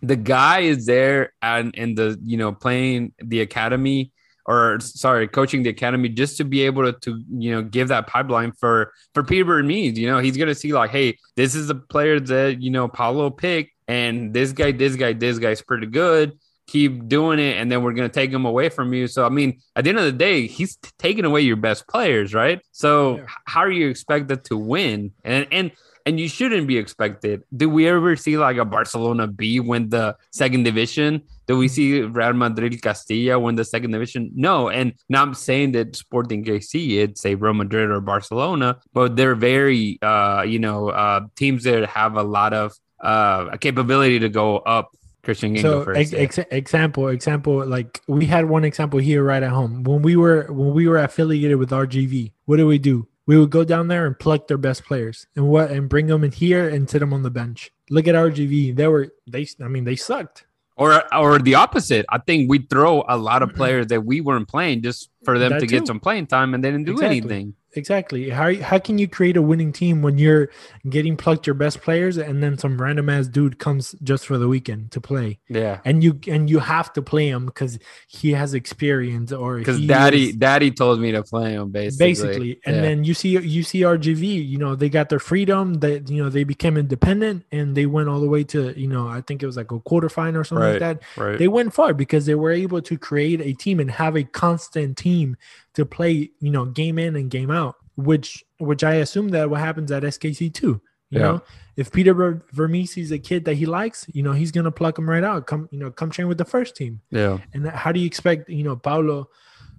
[0.00, 4.13] The guy is there and in the, you know, playing the academy
[4.46, 8.06] or sorry, coaching the academy just to be able to, to you know, give that
[8.06, 9.98] pipeline for for Peter Vermes.
[9.98, 13.30] You know, he's gonna see like, hey, this is the player that, you know, Paulo
[13.30, 16.32] picked, and this guy, this guy, this guy's pretty good.
[16.66, 19.06] Keep doing it and then we're going to take him away from you.
[19.06, 21.86] So i mean at the end of the day he's t- taking away your best
[21.86, 22.58] players right?
[22.72, 23.26] So Yeah.
[23.44, 25.12] how are you expected to win?
[25.24, 25.72] And and
[26.06, 27.42] and you shouldn't be expected.
[27.54, 32.00] Do we ever see like a barcelona b win the second division do we see
[32.02, 34.30] real madrid castilla win the second division?
[34.34, 39.16] No and now i'm saying that sporting kc it's a real madrid or barcelona but
[39.16, 44.18] they're very uh you know uh teams that have a lot of uh a capability
[44.18, 44.90] to go up.
[45.22, 45.98] Christian can go so first.
[45.98, 46.18] ex- yeah.
[46.18, 49.82] ex- example example like we had one example here right at home.
[49.82, 53.08] When we were when we were affiliated with rgv what did we do?
[53.26, 56.24] We would go down there and pluck their best players and what and bring them
[56.24, 57.72] in here and sit them on the bench.
[57.88, 60.44] Look at rgv they were they i mean they sucked
[60.76, 62.06] or or the opposite.
[62.08, 63.58] I think we throw a lot of mm-hmm.
[63.58, 66.62] players that we weren't playing just for them That to get some playing time, and
[66.62, 67.18] they didn't do Exactly.
[67.18, 67.54] anything.
[67.76, 70.50] Exactly how, how can you create a winning team when you're
[70.88, 74.48] getting plucked your best players and then some random ass dude comes just for the
[74.48, 78.54] weekend to play Yeah, and you and you have to play him because he has
[78.54, 82.06] experience or because daddy is- daddy told me to play him basically.
[82.06, 82.82] basically and Yeah.
[82.82, 86.28] then you see you see rgv you know they got their freedom that you know
[86.28, 89.46] they became independent and they went all the way to you know i think it
[89.46, 91.00] was like a quarterfinal or something like Right.
[91.00, 91.38] that right.
[91.38, 94.96] they went far because they were able to create a team and have a constant
[94.96, 95.36] team
[95.74, 99.60] to play you know game in and game out which which i assume that what
[99.60, 101.22] happens at skc too you Yeah.
[101.22, 101.42] know
[101.76, 104.98] if peter Ver- vermes is a kid that he likes you know he's gonna pluck
[104.98, 107.92] him right out come you know come train with the first team yeah, and how
[107.92, 109.28] do you expect you know Paulo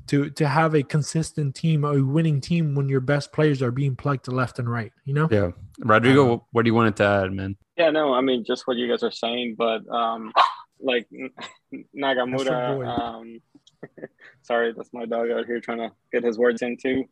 [0.07, 3.95] to to have a consistent team, a winning team when your best players are being
[3.95, 4.91] plucked left and right?
[5.03, 5.27] You know.
[5.31, 5.49] yeah.
[5.79, 7.57] Rodrigo, Um, what do you want to add, man?
[7.75, 10.31] Yeah, no, I mean just what you guys are saying, but um,
[10.79, 11.07] like
[11.71, 12.87] That's Nagamura.
[12.87, 13.41] Um,
[14.41, 17.05] sorry, that's my dog out here trying to get his words in too.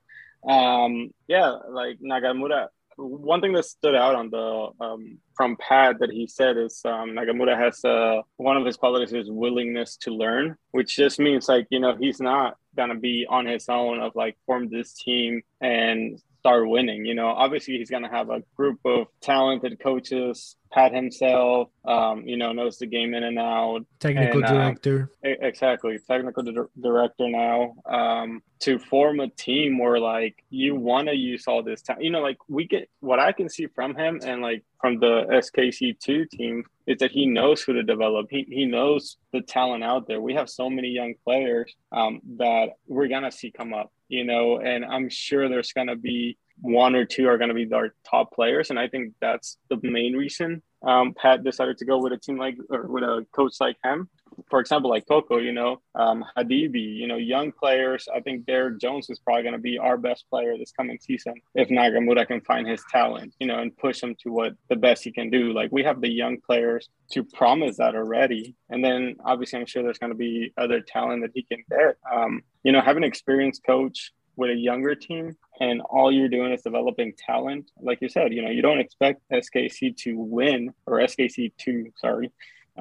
[0.47, 2.67] Um, yeah, like Nagamura.
[2.95, 7.11] One thing that stood out on the um, from Pat that he said is um,
[7.11, 11.65] Nagamura has uh, one of his qualities is willingness to learn, which just means like
[11.71, 16.19] you know he's not gonna be on his own of like form this team and
[16.39, 17.05] start winning.
[17.05, 22.35] You know, obviously he's gonna have a group of talented coaches, Pat himself, um, you
[22.35, 23.85] know, knows the game in and out.
[23.99, 25.09] Technical And, uh, director.
[25.23, 27.75] E- Exactly, technical di- director now.
[27.85, 32.09] Um, to form a team where like you want to use all this time, you
[32.09, 35.99] know, like we get what I can see from him and like from the SKC
[35.99, 38.27] two team is that he knows who to develop.
[38.31, 40.21] He he knows the talent out there.
[40.21, 44.57] We have so many young players um, that we're gonna see come up, you know,
[44.59, 48.69] and I'm sure there's gonna be one or two are gonna be our top players,
[48.69, 52.37] and I think that's the main reason um, Pat decided to go with a team
[52.37, 54.09] like or with a coach like him
[54.49, 58.07] for example, like Coco, you know, um, Hadibi, you know, young players.
[58.13, 61.35] I think Derek Jones is probably going to be our best player this coming season
[61.55, 65.03] if Nagamura can find his talent, you know, and push him to what the best
[65.03, 65.53] he can do.
[65.53, 68.55] Like we have the young players to promise that already.
[68.69, 71.97] And then obviously, I'm sure there's going to be other talent that he can get.
[72.11, 76.51] Um, you know, having an experienced coach with a younger team and all you're doing
[76.51, 80.99] is developing talent like you said you know you don't expect skc to win or
[80.99, 82.31] skc2 sorry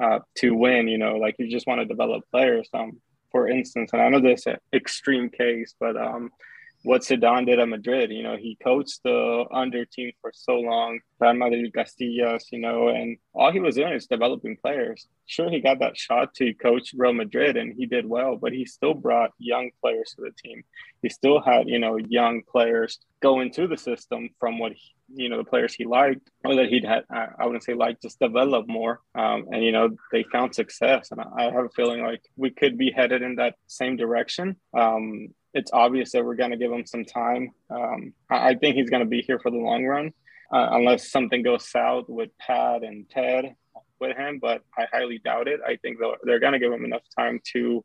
[0.01, 0.87] uh, to win.
[0.87, 2.67] You know, like you just want to develop players.
[2.73, 2.99] Um,
[3.31, 6.29] for instance, and I know this extreme case, but um,
[6.83, 10.99] what Zidane did at Madrid, you know, he coached the under team for so long,
[11.19, 15.07] Real Madrid Castillas, you know, and all he was doing is developing players.
[15.25, 18.65] Sure, he got that shot to coach Real Madrid and he did well, but he
[18.65, 20.63] still brought young players to the team.
[21.01, 25.29] He still had, you know, young players go into the system from what he, you
[25.29, 28.67] know the players he liked or that he'd had I wouldn't say like just develop
[28.67, 32.49] more um, and you know they found success and I have a feeling like we
[32.49, 36.71] could be headed in that same direction um, it's obvious that we're going to give
[36.71, 37.51] him some time.
[37.69, 40.11] Um, I, think he's going to be here for the long run
[40.51, 43.55] uh, unless something goes south with Pat and Ted
[43.99, 45.59] with him but I highly doubt it.
[45.65, 47.83] I think they're going to give him enough time to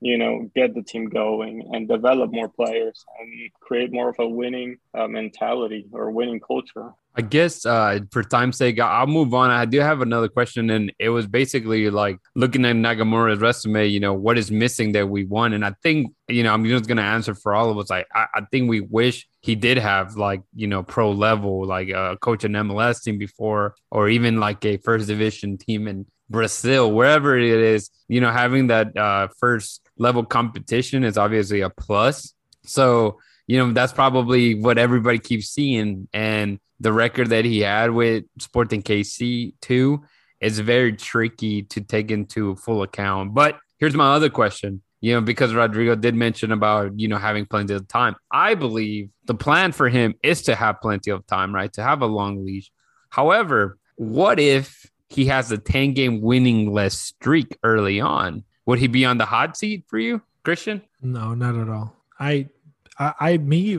[0.00, 4.28] you know, get the team going and develop more players and create more of a
[4.28, 6.92] winning uh, mentality or winning culture.
[7.18, 9.50] I guess uh, for time's sake, I'll move on.
[9.50, 13.88] I do have another question, and it was basically like looking at Nagamura's resume.
[13.88, 15.52] You know, what is missing that we won?
[15.52, 17.90] And I think you know, I'm just gonna answer for all of us.
[17.90, 21.88] Like, I, I think we wish he did have like you know pro level, like
[21.88, 26.92] a coach an MLS team before, or even like a first division team in Brazil,
[26.92, 27.90] wherever it is.
[28.06, 32.34] You know, having that uh, first level competition is obviously a plus.
[32.64, 37.90] So you know, that's probably what everybody keeps seeing, and the record that he had
[37.90, 40.04] with Sporting KC too
[40.40, 43.34] is very tricky to take into full account.
[43.34, 44.82] But here's my other question.
[45.00, 48.16] You know, because Rodrigo did mention about, you know, having plenty of time.
[48.32, 51.72] I believe the plan for him is to have plenty of time, right?
[51.74, 52.72] To have a long leash.
[53.08, 58.42] However, what if he has a 10 game winning less streak early on?
[58.68, 60.82] Would he be on the hot seat for you, Christian?
[61.00, 61.96] No, not at all.
[62.20, 62.50] I,
[62.98, 63.78] I, I me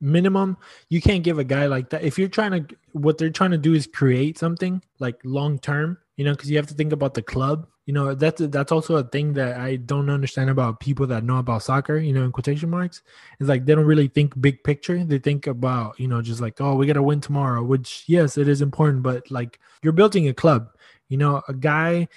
[0.00, 0.56] minimum
[0.88, 2.02] you can't give a guy like that.
[2.02, 5.98] If you're trying to what they're trying to do is create something like long term
[6.16, 7.66] you know because you have to think about the club.
[7.84, 11.38] You know that's that's also a thing that i don't understand about people that know
[11.38, 13.02] about soccer you know in quotation marks.
[13.40, 15.04] It's like they don't really think big picture.
[15.04, 18.48] They think about you know just like oh we gotta win tomorrow which yes it
[18.48, 20.70] is important but like you're building a club.
[21.10, 22.08] You know a guy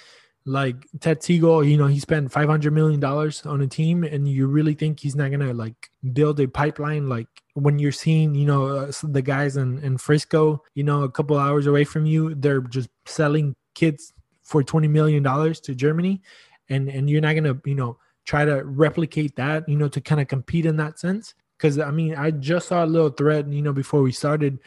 [0.46, 4.28] like Ted Segal, you know, he spent five hundred million dollars on a team, and
[4.28, 7.08] you really think he's not gonna like build a pipeline?
[7.08, 11.10] Like when you're seeing, you know, uh, the guys in, in Frisco, you know, a
[11.10, 16.20] couple hours away from you, they're just selling kids for twenty million dollars to Germany,
[16.68, 20.20] and and you're not gonna, you know, try to replicate that, you know, to kind
[20.20, 21.34] of compete in that sense.
[21.56, 24.58] Because I mean, I just saw a little thread, you know, before we started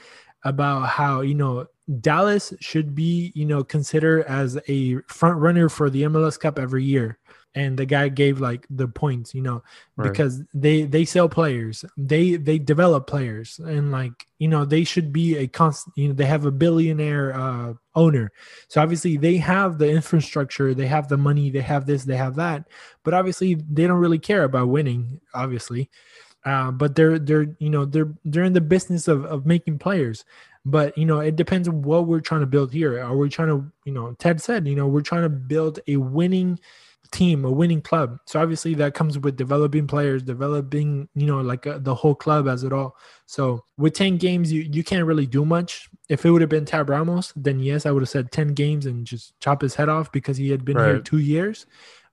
[0.44, 1.68] about how you know
[2.02, 6.84] Dallas should be, you know, considered as a front runner for the MLS Cup every
[6.84, 7.18] year.
[7.56, 9.64] And the guy gave like the points, you know,
[9.96, 10.12] Right.
[10.12, 15.12] because they they sell players, they they develop players, and like you know they should
[15.12, 15.98] be a constant.
[15.98, 18.32] You know, they have a billionaire uh, owner,
[18.68, 22.36] so obviously they have the infrastructure, they have the money, they have this, they have
[22.36, 22.68] that,
[23.04, 25.20] but obviously they don't really care about winning.
[25.34, 25.90] Obviously,
[26.46, 30.26] uh, but they're they're you know they're they're in the business of of making players
[30.68, 33.02] but you know it depends on what we're trying to build here.
[33.02, 35.96] Are we trying to you know ted said you know we're trying to build a
[35.98, 36.60] winning
[37.12, 38.20] team a winning club.
[38.26, 42.50] So obviously that comes with developing players developing you know like uh, the whole club
[42.50, 42.98] as it all.
[43.28, 45.90] So with 10 games you you can't really do much.
[46.10, 48.86] If it would have been tab ramos then yes i would have said 10 games
[48.86, 51.66] and just chop his head off because he had been here two years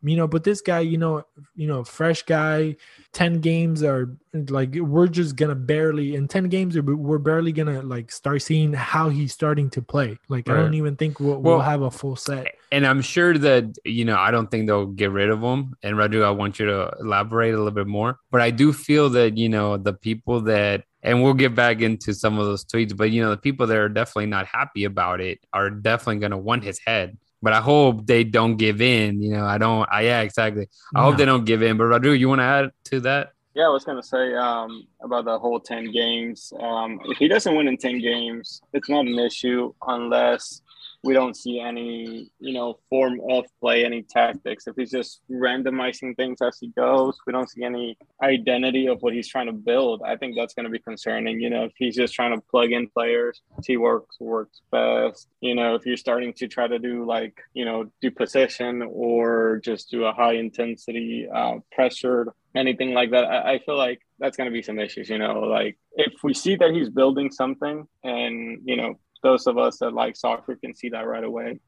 [0.04, 1.24] you know but this guy you know
[1.56, 2.76] you know fresh guy
[3.12, 4.16] 10 games are
[4.48, 9.08] like we're just gonna barely in 10 games we're barely gonna like start seeing how
[9.08, 12.16] he's starting to play like i don't even think we'll, Well- we'll have a full
[12.16, 15.76] set And I'm sure that, you know, I don't think they'll get rid of him.
[15.84, 18.18] And Rodrigo, I want you to elaborate a little bit more.
[18.32, 22.12] But I do feel that, you know, the people that and we'll get back into
[22.14, 22.96] some of those tweets.
[22.96, 26.32] But you know, the people that are definitely not happy about it are definitely going
[26.32, 27.16] to want his head.
[27.44, 29.22] But I hope they don't give in.
[29.22, 29.86] You know, I don't.
[29.92, 30.66] I yeah, exactly.
[30.96, 31.76] I hope they don't give in.
[31.76, 33.32] But Rodrigo, you want to add to that?
[33.54, 36.52] Yeah, I was gonna say um, about the whole ten games.
[36.58, 40.62] Um, if he doesn't win in ten games, it's not an issue unless
[41.04, 44.66] we don't see any, you know, form of play, any tactics.
[44.66, 49.12] If he's just randomizing things as he goes, we don't see any identity of what
[49.12, 50.02] he's trying to build.
[50.04, 51.40] I think that's going to be concerning.
[51.40, 55.28] You know, if he's just trying to plug in players, see works works best.
[55.40, 59.60] You know, if you're starting to try to do like, you know, do possession or
[59.62, 64.36] just do a high intensity uh, pressured anything like that, I, I feel like that's
[64.36, 65.08] going to be some issues.
[65.08, 69.58] You know, like if we see that he's building something, and you know, those of
[69.58, 71.58] us that like soccer can see that right away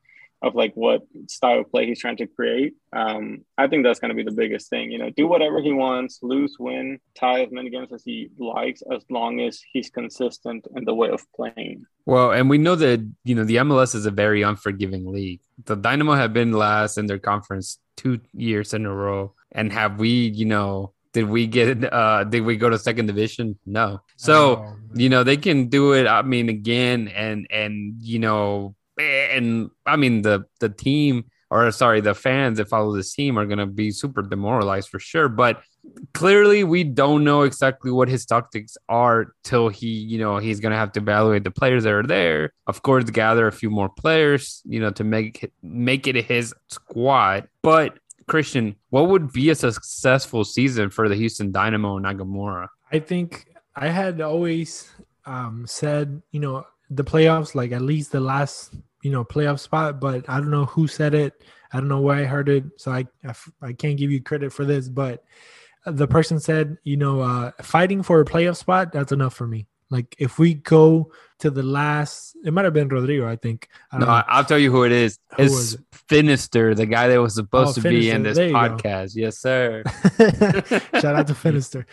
[0.42, 2.74] of like what style of play he's trying to create.
[2.92, 4.90] Um, I think that's going to be the biggest thing.
[4.90, 8.82] You know, do whatever he wants, lose, win, tie as many games as he likes,
[8.92, 11.86] as long as he's consistent in the way of playing.
[12.04, 15.40] Well, and we know that you know the MLS is a very unforgiving league.
[15.64, 19.98] The Dynamo have been last in their conference two years in a row, and have
[19.98, 23.58] we, you know, did we get uh did we go to second division?
[23.64, 24.02] No.
[24.16, 26.06] So Oh, you know they can do it.
[26.06, 32.02] I mean, again, and and you know, and I mean the the team or sorry,
[32.02, 35.30] the fans that follow this team are gonna be super demoralized for sure.
[35.30, 35.62] But
[36.12, 40.76] clearly, we don't know exactly what his tactics are till he, you know, he's gonna
[40.76, 42.52] have to evaluate the players that are there.
[42.66, 47.48] Of course, gather a few more players, you know, to make make it his squad.
[47.62, 47.98] But
[48.28, 52.68] Christian, what would be a successful season for the Houston Dynamo and Nagamura?
[52.90, 54.90] I think I had always
[55.24, 60.00] um, said, you know, the playoffs, like at least the last, you know, playoff spot,
[60.00, 61.42] but I don't know who said it.
[61.72, 62.64] I don't know where I heard it.
[62.76, 63.06] So I,
[63.60, 65.24] I, can't give you credit for this, but
[65.84, 69.66] the person said, you know, uh, fighting for a playoff spot, that's enough for me.
[69.90, 73.68] Like if we go to the last, it might have been Rodrigo, I think.
[73.92, 74.22] I No, know.
[74.26, 75.18] I'll tell you who it is.
[75.36, 75.80] Who It's it?
[76.08, 78.54] Finister, the guy that was supposed Oh, to be in this you go.
[78.54, 79.14] podcast.
[79.14, 79.82] Yes, sir.
[81.00, 81.84] Shout out to Finister.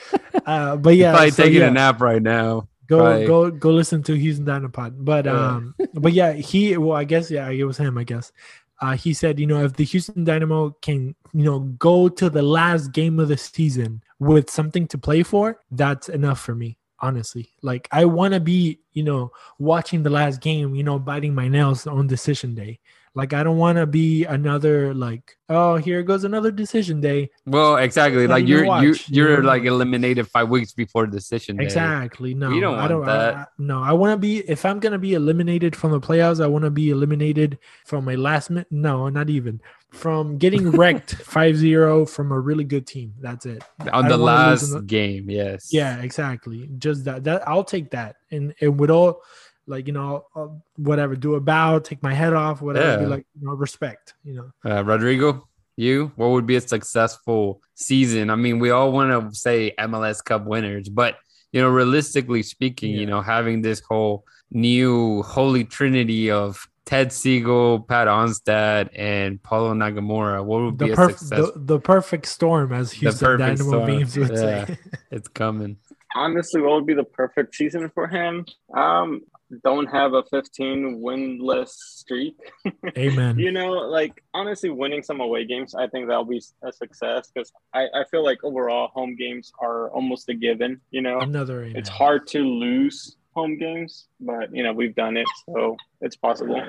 [0.45, 1.67] Uh, but yeah, Probably so taking yeah.
[1.67, 2.67] a nap right now.
[2.87, 3.27] go Right.
[3.27, 4.93] go go listen to Houston Dynapod.
[4.99, 5.33] But Yeah.
[5.47, 8.31] um but yeah, he well I guess yeah, it was him, I guess.
[8.81, 12.41] Uh he said, you know, if the Houston Dynamo can, you know, go to the
[12.41, 17.49] last game of the season with something to play for, that's enough for me, honestly.
[17.61, 21.47] Like I want to be, you know, watching the last game, you know, biting my
[21.47, 22.79] nails on decision day.
[23.15, 27.29] Like I don't want to be another like, oh, here goes another decision day.
[27.45, 28.25] Well, exactly.
[28.25, 29.47] Like you're you watch, you you're know?
[29.47, 31.65] like eliminated five weeks before decision day.
[31.65, 32.33] Exactly.
[32.33, 33.05] No, We don't I don't.
[33.05, 33.35] that.
[33.35, 34.39] I, I- no, I want to be.
[34.49, 38.15] If I'm gonna be eliminated from the playoffs, I want to be eliminated from my
[38.15, 38.67] last minute.
[38.71, 39.61] No, not even
[39.93, 43.13] from getting wrecked 5-0 from a really good team.
[43.21, 43.63] That's it.
[43.91, 45.69] On the don't wanna lose last the- game, yes.
[45.71, 46.69] Yeah, exactly.
[46.77, 47.23] Just that.
[47.23, 48.15] That I'll take that.
[48.31, 49.21] And and with all,
[49.67, 52.97] like you know, I'll- whatever, do a bow, take my head off, whatever.
[52.97, 53.09] Be Yeah.
[53.09, 54.13] like, you know, respect.
[54.25, 54.51] You know.
[54.69, 58.29] Uh, Rodrigo, you what would be a successful season?
[58.29, 61.17] I mean, we all want to say MLS Cup winners, but
[61.51, 67.87] you know, realistically speaking, you know, having this whole new holy trinity of Ted Segal,
[67.87, 71.51] Pat Onstad, and Paulo Nagamura, what would be The a perfect, success?
[71.53, 74.65] the, the perfect storm, as Houston perfect Dynamo storm, memes would yeah.
[74.65, 74.77] say.
[75.11, 75.77] it's coming.
[76.15, 78.45] Honestly, what would be the perfect season for him?
[78.75, 79.21] Um,
[79.63, 82.35] don't have a 15 winless streak.
[82.97, 83.39] Amen.
[83.39, 87.51] You know, like honestly, winning some away games, I think that'll be a success because
[87.73, 90.81] I, I feel like overall home games are almost a given.
[90.91, 91.63] You know, Another.
[91.63, 91.75] Amen.
[91.75, 96.61] it's hard to lose home games, but you know we've done it, so it's possible.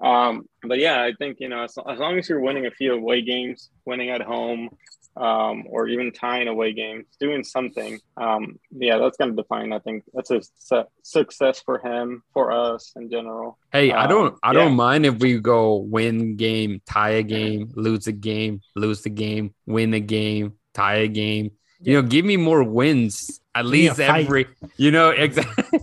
[0.00, 2.94] Um, but yeah, I think you know as, as long as you're winning a few
[2.94, 4.70] away games, winning at home,
[5.16, 9.72] um, or even tying away games, doing something, um, yeah, that's going to define.
[9.72, 13.58] I think that's a su- success for him, for us in general.
[13.72, 14.52] Hey, I don't Um, I yeah.
[14.60, 19.10] don't mind if we go win game, tie a game, lose a game, lose the
[19.10, 21.50] game, win a game, tie a game.
[21.82, 24.46] You know, give me more wins at a least every.
[24.76, 25.80] You know, exactly.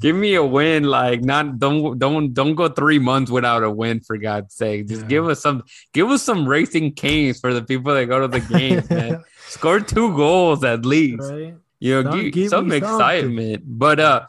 [0.00, 0.84] give me a win.
[0.84, 4.00] Like not don't don't don't go three months without a win.
[4.00, 5.08] For God's sake, just Yeah.
[5.08, 8.40] give us some give us some Raising Cane's for the people that go to the
[8.40, 9.22] game man.
[9.48, 11.54] Score two goals at least right?
[11.80, 12.96] you know, give, give some me something.
[12.96, 13.62] excitement.
[13.66, 14.26] But uh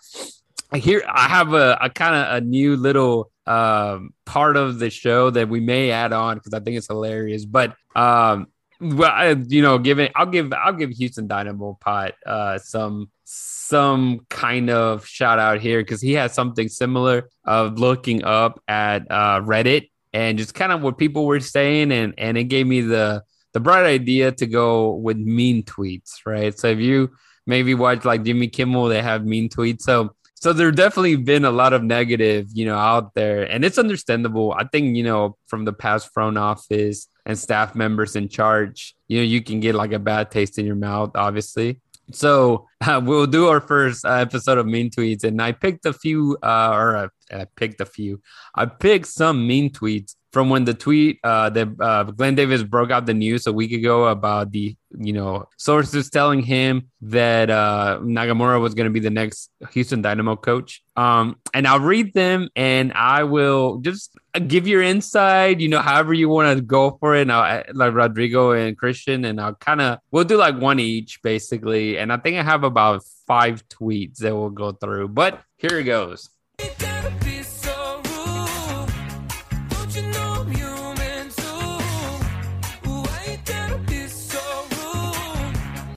[0.73, 5.29] here I have a, a kind of a new little um part of the show
[5.29, 7.45] that we may add on because I think it's hilarious.
[7.45, 8.47] But um
[8.79, 14.25] well, I, you know, giving I'll give I'll give Houston Dynamo Pot uh some some
[14.29, 19.41] kind of shout out here because he has something similar of looking up at uh
[19.41, 23.23] Reddit and just kind of what people were saying and and it gave me the
[23.53, 26.57] the bright idea to go with mean tweets, right?
[26.57, 27.11] So if you
[27.45, 28.87] maybe watch like Jimmy Kimmel.
[28.87, 29.81] They have mean tweets.
[29.81, 33.77] So so there definitely been a lot of negative, you know, out there, and it's
[33.77, 34.53] understandable.
[34.53, 39.17] I think you know from the past front office and staff members in charge, you
[39.17, 41.79] know, you can get like a bad taste in your mouth, obviously.
[42.11, 45.93] So uh, we'll do our first uh, episode of mean tweets, and I picked a
[45.93, 48.21] few, uh, or uh, I picked a few.
[48.53, 52.91] I picked some mean tweets from when the tweet uh, that uh, Glenn Davis broke
[52.91, 57.99] out the news a week ago about the you know sources telling him that uh,
[58.01, 60.83] Nagamura was going to be the next Houston Dynamo coach.
[60.97, 64.11] Um, and I'll read them and I will just
[64.47, 65.61] give your insight.
[65.61, 67.21] You know, however you want to go for it.
[67.21, 71.21] And I'll, like Rodrigo and Christian, and I'll kind of we'll do like one each
[71.21, 71.97] basically.
[71.97, 75.07] And I think I have about five tweets that we'll go through.
[75.07, 76.29] But here it goes.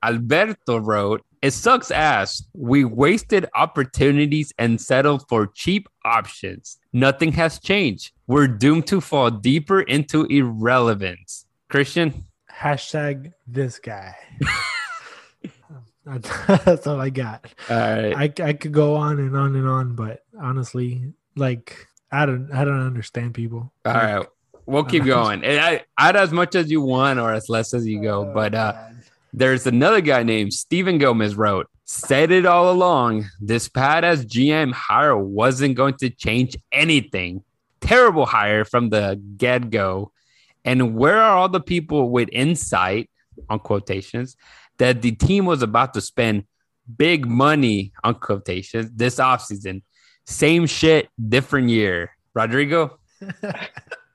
[0.02, 2.42] Alberto wrote, It sucks ass.
[2.54, 6.78] We wasted opportunities and settled for cheap options.
[6.92, 8.12] Nothing has changed.
[8.26, 11.46] We're doomed to fall deeper into irrelevance.
[11.68, 12.26] Christian?
[12.52, 14.16] Hashtag this guy.
[16.04, 17.46] That's all I got.
[17.68, 18.16] All right.
[18.16, 22.64] I, I could go on and on and on, but honestly, like I don't I
[22.64, 23.72] don't understand people.
[23.84, 24.26] All right.
[24.66, 25.44] We'll keep going.
[25.44, 28.30] And I add as much as you want or as less as you go.
[28.34, 28.74] But uh
[29.32, 33.26] there's another guy named Steven Gomez wrote, said it all along.
[33.40, 37.42] This pad as GM hire wasn't going to change anything.
[37.80, 40.12] Terrible hire from the get go.
[40.64, 43.10] And where are all the people with insight,
[43.48, 44.36] on quotations,
[44.78, 46.44] that the team was about to spend
[46.96, 49.82] big money, on quotations, this offseason?
[50.26, 52.10] Same shit, different year.
[52.34, 52.98] Rodrigo?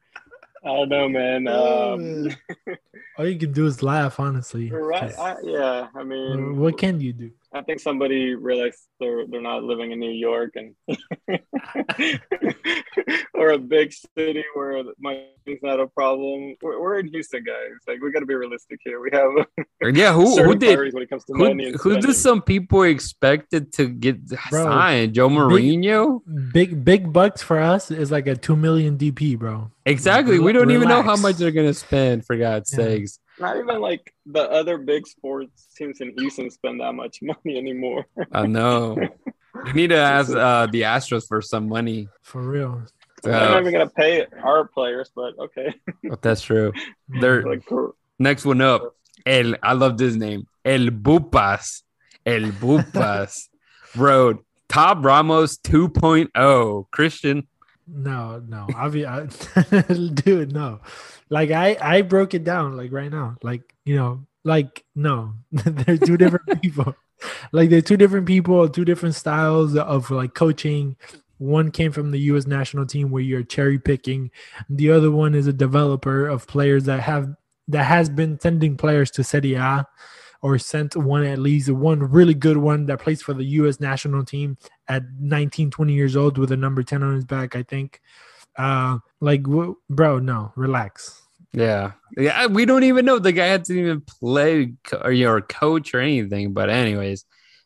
[0.65, 1.47] I don't know, man.
[1.47, 2.29] Um,
[3.17, 4.71] all you can do is laugh, honestly.
[4.71, 5.01] right?
[5.01, 7.31] 'cause I, yeah, I mean, what can you do?
[7.55, 10.73] I think somebody realized they're they're not living in New York and
[13.35, 16.55] or a big city where money's not a problem.
[16.61, 17.77] We're, we're in Houston, guys.
[17.87, 18.99] Like we got to be realistic here.
[18.99, 19.29] We have
[19.95, 21.71] Yeah, who, who did when it comes to who, money.
[21.71, 22.01] Who spending.
[22.01, 25.13] did some people expected to get Bro, signed?
[25.13, 26.21] Joe Mourinho?
[26.53, 29.69] Big big bucks for us is like a two million DP, bro.
[29.85, 30.39] Exactly.
[30.39, 32.77] We don't even know how much they're gonna spend for God's Yeah.
[32.85, 33.19] sakes.
[33.39, 38.05] Not even like the other big sports teams in Houston spend that much money anymore.
[38.31, 38.97] I know.
[39.65, 42.09] We need to ask uh, the Astros for some money.
[42.23, 42.81] For real.
[43.21, 45.73] They're not even gonna pay our players, but okay.
[46.03, 46.73] but that's true.
[47.07, 47.63] They're Like
[48.19, 48.95] next one up.
[49.25, 50.47] El, I love this name.
[50.65, 51.83] El Bupas.
[52.25, 53.47] El Bupas
[53.95, 54.39] Road.
[54.67, 56.85] Tab Ramos 2.0.
[56.91, 57.47] Christian.
[57.87, 58.67] No, no.
[58.71, 60.79] Obvi- I, dude, no.
[61.29, 63.37] Like I I broke it down like right now.
[63.43, 65.33] Like, you know, like no.
[65.51, 66.95] they're two different people.
[67.51, 70.95] Like they're two different people, two different styles of like coaching.
[71.37, 74.31] One came from the US national team where you're cherry picking.
[74.69, 77.35] The other one is a developer of players that have
[77.67, 79.85] that has been sending players to Serie A
[80.43, 84.23] or sent one at least one really good one that plays for the US national
[84.23, 87.99] team at 19 20 years old with a number 10 on his back i think
[88.59, 91.19] uh like w- bro no relax
[91.55, 91.91] Yeah.
[92.17, 92.47] Yeah.
[92.47, 93.19] We don't even know.
[93.19, 96.51] The guy hasn't even play co- or your coach or anything.
[96.51, 97.25] But, anyways.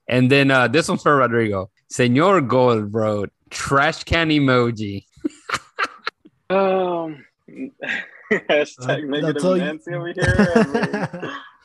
[0.09, 1.69] And then uh, this one's for Rodrigo.
[1.89, 5.05] Senor Gold wrote trash can emoji.
[6.49, 7.25] Um,
[8.31, 10.35] hashtag Uh, negative that's you- Nancy over here.
[10.55, 11.31] I mean,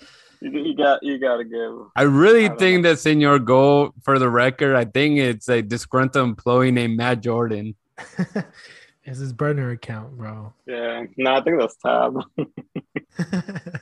[0.43, 1.90] you, you got you got to give.
[1.97, 2.90] I really I think know.
[2.90, 7.74] that Senor Gold, for the record, I think it's a disgruntled employee named Matt Jordan.
[9.05, 12.18] it's his burner account bro Yeah, no, I think that's Tab.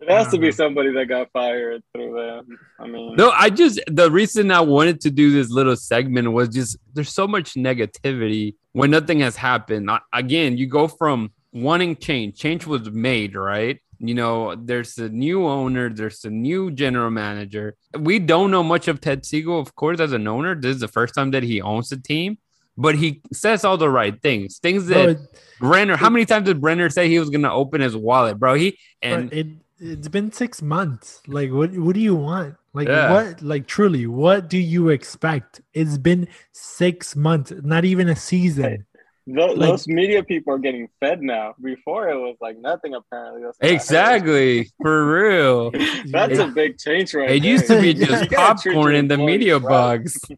[0.00, 2.58] It has to be somebody that got fired through them.
[2.78, 6.48] I mean, No, I just the reason I wanted to do this little segment was
[6.48, 9.90] just there's so much negativity when nothing has happened.
[9.90, 12.38] I, again, you go from wanting change.
[12.38, 13.78] Change was made, right?
[14.00, 17.76] You know, there's a new owner, there's a new general manager.
[17.98, 20.54] We don't know much of Ted Segal, of course, as an owner.
[20.54, 22.38] This is the first time that he owns the team,
[22.78, 24.58] but he says all the right things.
[24.58, 25.18] Things that
[25.58, 28.38] bro, Brener, how many times did Brener say he was going to open his wallet,
[28.38, 28.54] bro?
[28.54, 29.48] He and it
[29.80, 33.12] it's been six months like what what do you want like Yeah.
[33.12, 38.84] what like truly what do you expect it's been six months not even a season
[39.26, 41.54] tho- like- those media people are getting fed now.
[41.62, 42.94] Before it was like nothing.
[42.94, 43.74] Apparently, that's what I heard.
[43.76, 45.70] exactly for real.
[46.06, 46.48] That's Yeah.
[46.48, 47.30] a big change, right?
[47.30, 47.50] It there.
[47.52, 49.68] used to be just popcorn in the employees media right.
[49.68, 50.18] box.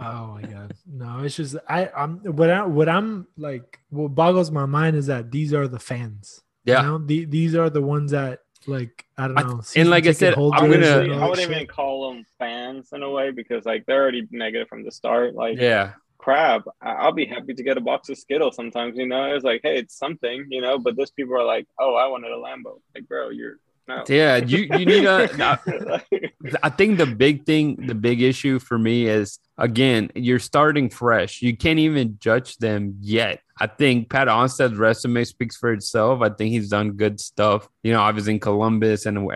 [0.00, 0.72] Oh my god.
[0.92, 5.06] No, it's just I I'm what I what I'm like what boggles my mind is
[5.06, 6.42] that these are the fans.
[6.64, 6.82] You Yeah.
[6.82, 6.98] know?
[6.98, 9.60] the, these are the ones that like I don't I- know.
[9.76, 12.88] and like I said, I'm gonna- and Honestly, all I wouldn't even call them fans
[12.92, 15.34] in a way because like they're already negative from the start.
[15.34, 15.92] Like Yeah.
[16.22, 19.34] Crap, I'll be happy to get a box of Skittles sometimes, you know.
[19.34, 22.30] It's like, hey, it's something, you know, but those people are like, Oh, I wanted
[22.30, 22.80] a Lambo.
[22.94, 23.58] Like, bro, you're
[23.88, 24.04] no.
[24.08, 24.36] Yeah.
[24.36, 26.02] You you need a.
[26.62, 31.42] I think the big thing, the big issue for me is again, you're starting fresh.
[31.42, 33.40] You can't even judge them yet.
[33.58, 36.20] I think Pat Onstad's resume speaks for itself.
[36.20, 39.28] I think he's done good stuff, you know, obviously in Columbus and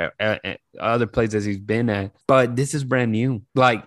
[0.80, 2.10] other places he's been at.
[2.26, 3.42] But this is brand new.
[3.54, 3.84] Like,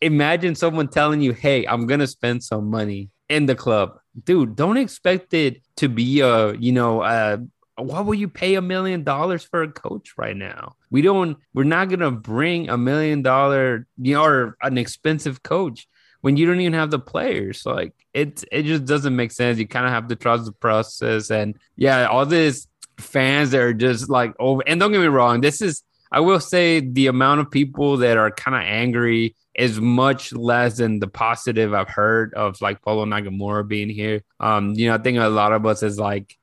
[0.00, 4.76] imagine someone telling you, "Hey, I'm gonna spend some money in the club." Dude, don't
[4.76, 7.38] expect it to be a, you know, uh,
[7.76, 10.76] why will you pay a million dollars for a coach right now?
[10.90, 15.88] We don't, we're not gonna bring a million dollar, you know, or an expensive coach
[16.20, 17.66] when you don't even have the players.
[17.66, 19.58] Like it, it just doesn't make sense.
[19.58, 22.68] You kind of have to trust the process, and yeah, all these
[22.98, 24.62] fans that are just like over.
[24.66, 28.16] And don't get me wrong, this is, I will say, the amount of people that
[28.16, 33.04] are kind of angry is much less than the positive I've heard of like Paulo
[33.04, 34.22] Nagamura being here.
[34.40, 36.36] Um, you know, I think a lot of us is like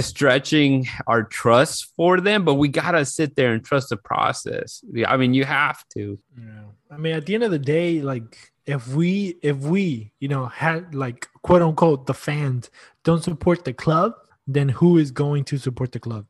[0.00, 4.84] stretching our trust for them, but we gotta sit there and trust the process.
[5.06, 6.18] I mean, you have to.
[6.36, 6.64] Yeah.
[6.90, 10.46] I mean, at the end of the day, like if we if we you know
[10.46, 12.70] had like quote unquote the fans
[13.04, 14.14] don't support the club,
[14.46, 16.26] then who is going to support the club?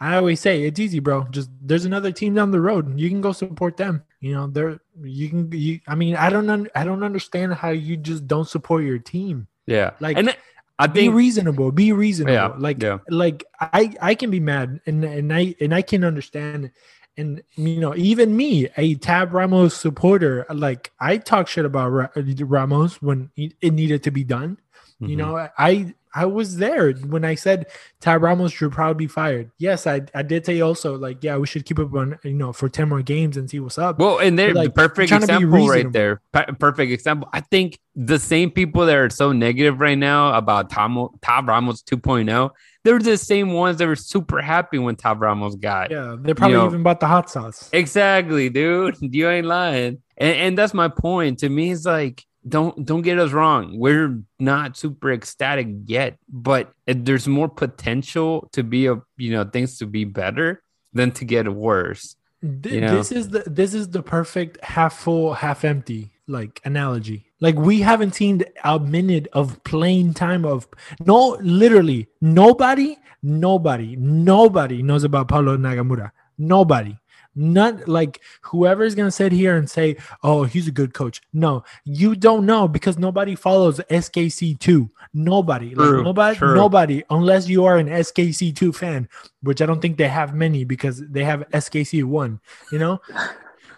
[0.00, 1.24] I always say it's easy, bro.
[1.30, 2.98] Just there's another team down the road.
[2.98, 4.02] You can go support them.
[4.20, 5.52] You know, there you can.
[5.52, 6.48] You, I mean, I don't.
[6.50, 9.46] Un, I don't understand how you just don't support your team.
[9.66, 10.36] Yeah, Like, and
[10.78, 11.70] I Be reasonable.
[11.72, 12.32] Be reasonable.
[12.34, 12.98] Yeah, like yeah.
[13.08, 16.70] like I I can be mad and and I and I can understand.
[17.16, 22.08] And you know, even me, a Tab Ramos supporter, like I talk shit about Ra-
[22.16, 24.58] Ramos when it it needed to be done.
[24.98, 25.18] You Mhm.
[25.18, 27.66] know, I I was there when I said
[28.00, 29.50] Tab Ramos should probably be fired.
[29.58, 32.52] Yes, I I did say also like yeah we should keep up on you know
[32.52, 33.98] for ten more games and see what's up.
[33.98, 36.20] Well, and they're Like, the perfect trying to be example right there.
[36.32, 37.28] Per- perfect example.
[37.32, 40.90] I think the same people that are so negative right now about Tab,
[41.22, 42.50] Tab Ramos 2.0,
[42.82, 45.90] they're the same ones that were super happy when Tab Ramos got.
[45.90, 47.70] yeah, they're probably know, even bought the hot sauce.
[47.72, 48.96] Exactly, dude.
[49.00, 50.02] You ain't lying.
[50.16, 51.40] And, and that's my point.
[51.40, 53.78] To me, it's like don't don't get us wrong.
[53.78, 59.44] We're not super ecstatic yet, but uh, there's more potential to be a you know
[59.44, 62.16] things to be better than to get worse.
[62.42, 62.96] Th- you know?
[62.96, 67.32] This is the this is the perfect half full, half empty like analogy.
[67.40, 70.66] Like we haven't seen a minute of playing time of
[71.00, 76.10] no, literally nobody, nobody, nobody knows about Paulo Nagamura.
[76.38, 76.96] Nobody.
[77.34, 82.14] Not like whoever's gonna sit here and say, "Oh, he's a good coach." No, you
[82.14, 84.88] don't know because nobody follows SKC two.
[85.12, 86.54] Nobody, True, like nobody, true.
[86.54, 89.08] nobody, unless you are an SKC two fan,
[89.42, 92.40] which I don't think they have many because they have SKC one.
[92.70, 93.00] You know,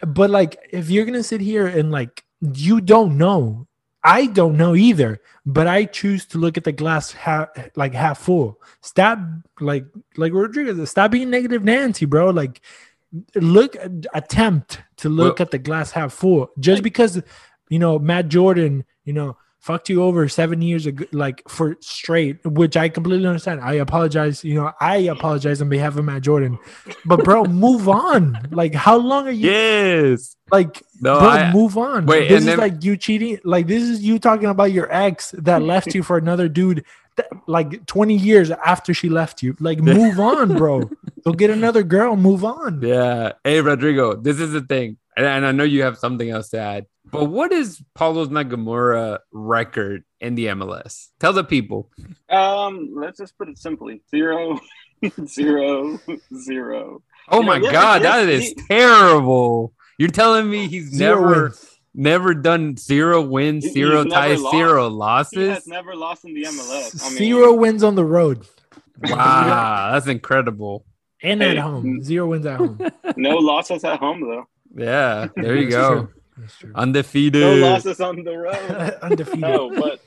[0.07, 3.67] but like if you're gonna sit here and like you don't know
[4.05, 8.19] i don't know either but i choose to look at the glass half like half
[8.19, 9.19] full stop
[9.61, 9.85] like
[10.17, 12.61] like rodriguez stop being negative nancy bro like
[13.35, 13.77] look
[14.15, 17.23] attempt to look Well- at the glass half full just because
[17.69, 22.39] you know matt jordan you know fucked you over seven years ago like for straight
[22.47, 26.57] which i completely understand i apologize you know i apologize on behalf of matt jordan
[27.05, 30.37] but bro move on like how long are you Yes.
[30.53, 32.07] like, No, bro, I- move on.
[32.07, 33.39] wait, this is then- like you cheating.
[33.43, 36.85] Like, this is you talking about your ex that left you for another dude,
[37.17, 39.57] that, like 20 years after she left you.
[39.61, 40.91] Like, move on, bro.
[41.25, 42.17] Go get another girl.
[42.17, 42.81] Move on.
[42.83, 43.33] Yeah.
[43.45, 44.97] Hey, Rodrigo, this is the thing.
[45.17, 46.87] And, and I know you have something else to add.
[47.11, 51.09] But what is Paulo Nagamura record in the MLS?
[51.21, 51.91] Tell the people.
[52.29, 54.59] um, let's just put it simply: zero,
[55.25, 56.01] zero,
[56.37, 57.03] zero.
[57.29, 59.73] Oh You my yeah, God, yes, that is he- terrible.
[59.99, 61.76] You're telling me he's Zero never wins.
[61.97, 64.55] Never done zero wins, He- zero he's ties, lost.
[64.57, 65.49] zero He losses?
[65.55, 67.03] has never lost in the MLS.
[67.05, 68.47] I mean, Zero wins on the road
[69.03, 70.85] Wow, that's incredible.
[71.23, 72.03] and at home.
[72.03, 72.79] Zero wins at home.
[73.17, 74.47] no losses at home though.
[74.75, 75.89] Yeah, there you go.
[75.93, 76.09] true.
[76.39, 76.73] That's true.
[76.75, 77.43] Undefeated.
[77.43, 78.95] No losses on the road.
[79.03, 79.41] Undefeated.
[79.41, 80.01] no, but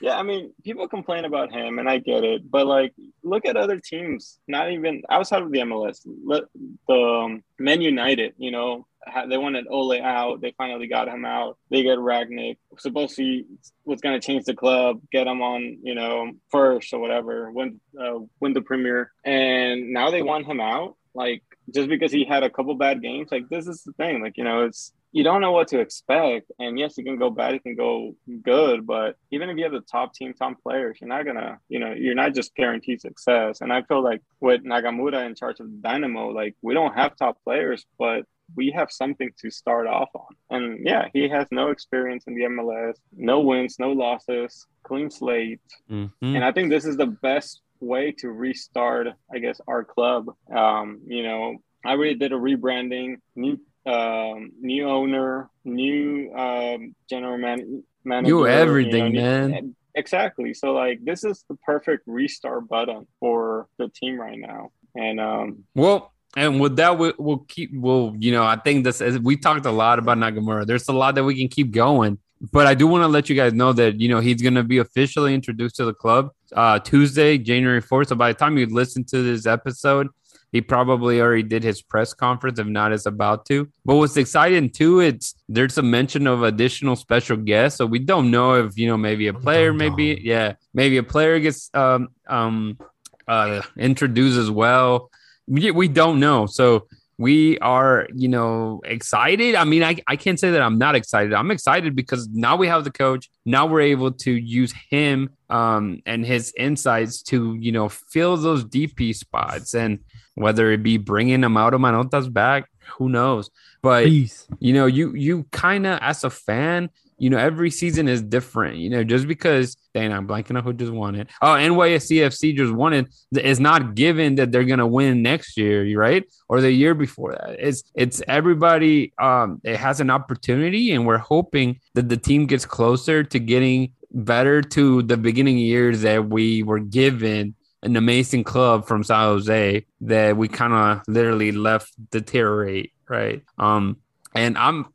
[0.00, 2.50] yeah, I mean, people complain about him, and I get it.
[2.50, 6.00] But like, look at other teams, not even outside of the MLS.
[6.24, 6.44] Let
[6.88, 8.95] the um, Men United, you know, ha-
[9.28, 10.40] they wanted Ole out.
[10.40, 11.58] They finally got him out.
[11.70, 12.58] They get Rangnick.
[12.78, 13.44] Supposed to
[13.84, 17.80] was going to change the club, get him on, you know, first or whatever, win
[17.98, 20.96] uh, win the Premier, and now they want him out.
[21.14, 21.42] Like
[21.74, 24.20] just because he had a couple bad games, like this is the thing.
[24.20, 26.52] Like you know, it's you don't know what to expect.
[26.58, 29.72] And yes, you can go bad, you can go good, but even if you have
[29.72, 33.62] the top team, top players, you're not gonna, you know, you're not just guaranteed success.
[33.62, 37.38] And I feel like with Nagamura in charge of Dynamo, like we don't have top
[37.44, 40.26] players, but we have something to start off on.
[40.50, 45.60] And yeah, he has no experience in the MLS, no wins, no losses, clean slate.
[45.90, 46.10] Mhm.
[46.22, 50.34] And I think this is the best way to restart, I guess, our club.
[50.54, 57.38] Um, you know, I really did a rebranding, new um, new owner, new um, general
[57.38, 58.28] man- manager.
[58.28, 59.76] You everything, new- man.
[59.94, 60.52] Exactly.
[60.54, 64.70] So like this is the perfect restart button for the team right now.
[64.94, 67.70] And um, Well, and with that, we, we'll keep.
[67.72, 69.00] We'll, you know, I think this.
[69.00, 70.66] Is, we talked a lot about Nagamura.
[70.66, 72.18] There's a lot that we can keep going,
[72.52, 74.62] but I do want to let you guys know that you know he's going to
[74.64, 78.08] be officially introduced to the club uh, Tuesday, January fourth.
[78.08, 80.08] So by the time you listen to this episode,
[80.52, 82.58] he probably already did his press conference.
[82.58, 83.68] If not, is about to.
[83.84, 87.78] But what's exciting too, it's there's a mention of additional special guests.
[87.78, 91.40] So we don't know if you know maybe a player, maybe yeah, maybe a player
[91.40, 92.78] gets um um
[93.26, 95.10] uh introduced as well.
[95.46, 96.46] We, we don't know.
[96.46, 96.86] So
[97.18, 99.54] we are, you know, excited.
[99.54, 101.32] I mean, I, I can't say that I'm not excited.
[101.32, 103.30] I'm excited because now we have the coach.
[103.46, 108.64] Now we're able to use him um, and his insights to, you know, fill those
[108.64, 109.74] DP spots.
[109.74, 110.00] And
[110.34, 112.68] whether it be bringing Amado Manotas back,
[112.98, 113.50] who knows?
[113.82, 114.46] But Please.
[114.60, 118.76] you know, you you kind of as a fan, you know, every season is different.
[118.76, 121.28] You know, just because dang, I'm blanking on who just won it.
[121.40, 123.06] Oh, NYCFC just won it.
[123.32, 126.24] It's not given that they're gonna win next year, right?
[126.48, 127.56] Or the year before that.
[127.58, 132.66] It's it's everybody um it has an opportunity and we're hoping that the team gets
[132.66, 138.86] closer to getting better to the beginning years that we were given an amazing club
[138.86, 143.42] from San Jose that we kind of literally left deteriorate, right?
[143.58, 143.98] Um,
[144.34, 144.86] and I'm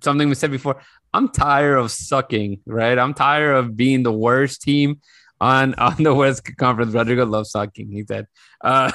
[0.00, 0.80] something we said before.
[1.14, 2.98] I'm tired of sucking, right?
[2.98, 5.00] I'm tired of being the worst team
[5.40, 6.92] on on the West Conference.
[6.92, 7.90] Rodrigo loves sucking.
[7.90, 8.26] He said,
[8.62, 8.90] uh,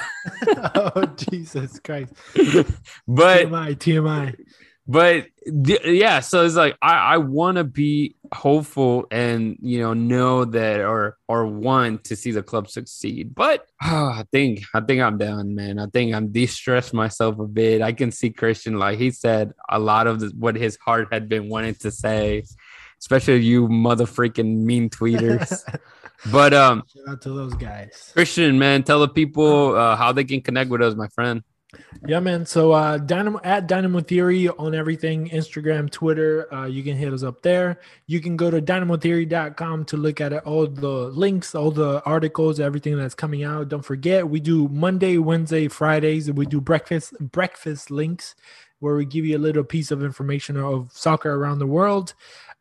[0.74, 2.12] oh Jesus Christ.
[3.08, 4.36] but TMI, TMI.
[4.90, 9.94] But th- yeah, so it's like I, I want to be hopeful and you know
[9.94, 13.32] know that or or want to see the club succeed.
[13.32, 15.78] But I think I think I'm done, man.
[15.78, 17.82] I think I'm de-stressed myself a bit.
[17.82, 21.28] I can see Christian like he said a lot of the, what his heart had
[21.28, 22.42] been wanting to say,
[22.98, 25.62] especially you mother freaking mean tweeters.
[26.32, 28.10] but um, Shout out to those guys.
[28.12, 31.44] Christian, man, tell the people uh, how they can connect with us, my friend.
[32.06, 32.46] Yeah, man.
[32.46, 36.52] So uh Dynamo at Dynamo Theory on everything, Instagram, Twitter.
[36.52, 37.80] Uh you can hit us up there.
[38.06, 42.58] You can go to dynamotheory.com to look at it, all the links, all the articles,
[42.58, 43.68] everything that's coming out.
[43.68, 48.34] Don't forget, we do Monday, Wednesday, Fridays, we do breakfast breakfast links
[48.80, 52.14] where we give you a little piece of information of soccer around the world.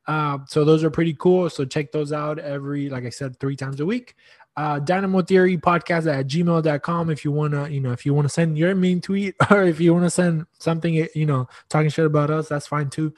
[0.06, 1.50] Uh, so those are pretty cool.
[1.50, 4.16] So check those out every, like I said, three times a week
[4.60, 8.26] uh, dynamo theory podcast at gmail.com if you want to you know if you want
[8.26, 11.90] to send your mean tweet or if you want to send something you know talking
[11.90, 13.14] shit about us that's fine too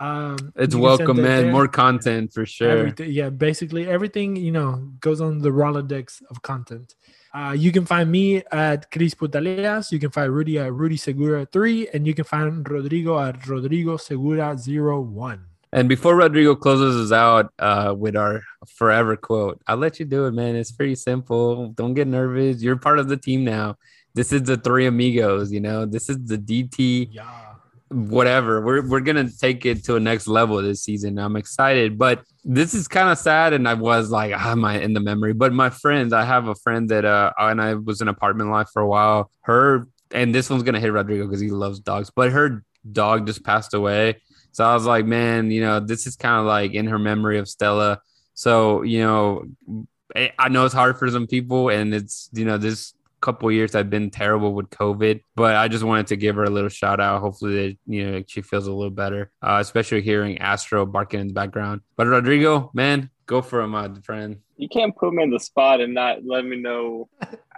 [0.00, 1.44] um It's welcome, man.
[1.44, 1.52] there.
[1.52, 2.70] More content for sure.
[2.70, 4.70] Everything, yeah basically everything you know
[5.00, 6.94] goes on the rolodex of content
[7.34, 9.90] uh, you can find me at Chris Putaleas.
[9.90, 11.88] You can find Rudy at Rudy Segura 3.
[11.94, 15.40] And you can find Rodrigo at Rodrigo Segura 01.
[15.72, 20.26] And before Rodrigo closes us out uh, with our forever quote, I'll let you do
[20.26, 20.54] it, man.
[20.54, 21.68] It's pretty simple.
[21.68, 22.62] Don't get nervous.
[22.62, 23.76] You're part of the team now.
[24.14, 25.86] This is the three amigos, you know.
[25.86, 27.24] This is the DT, Yeah.
[27.88, 28.60] whatever.
[28.60, 31.18] We're we're gonna take it to a next level this season.
[31.18, 33.54] I'm excited, but this is kind of sad.
[33.54, 35.32] And I was like, ah, am I in the memory?
[35.32, 38.68] But my friends, I have a friend that uh, and I was in apartment life
[38.72, 39.30] for a while.
[39.42, 43.42] Her and this one's gonna hit Rodrigo because he loves dogs, but her dog just
[43.44, 44.20] passed away.
[44.52, 47.38] So I was like, man, you know, this is kind of like in her memory
[47.38, 48.00] of Stella.
[48.34, 49.44] So, you know,
[50.14, 53.72] I I know it's hard for some people and it's, you know, this couple years
[53.72, 57.00] have been terrible with COVID, but I just wanted to give her a little shout
[57.00, 57.20] out.
[57.20, 61.28] Hopefully that, you know, she feels a little better, uh, especially hearing Astro barking in
[61.28, 61.80] the background.
[61.96, 64.38] But Rodrigo, man, go for it, my friend.
[64.56, 67.08] you can't put me in the spot and not let me know.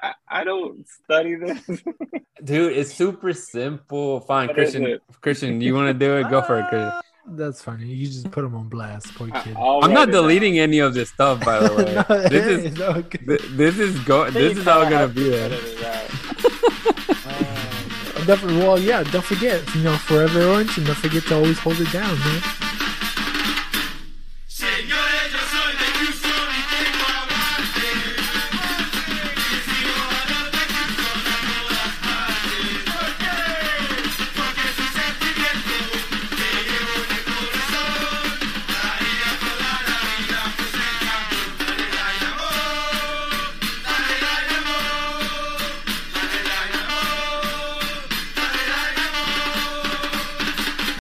[0.04, 1.60] I, I don't study this.
[2.44, 4.20] Dude, it's super simple.
[4.20, 4.98] Fine, What is Christian.
[5.22, 6.28] Christian, you want to do it?
[6.28, 6.90] Go for it, Christian.
[6.92, 7.86] Ah, That's funny.
[7.86, 9.14] You just put him on blast.
[9.14, 9.54] Poor kid.
[9.56, 11.94] I'll I'm not deleting any of this stuff, by the way.
[12.08, 13.18] No, this it is is okay.
[13.18, 14.30] th- this is go.
[14.30, 15.32] This is how it's gonna be.
[15.34, 15.72] Edit Man.
[15.72, 17.26] it out.
[17.26, 18.58] Uh, definitely.
[18.58, 19.02] Well, yeah.
[19.04, 19.62] Don't forget.
[19.74, 22.42] You know, forever orange, and don't forget to always hold it down, man.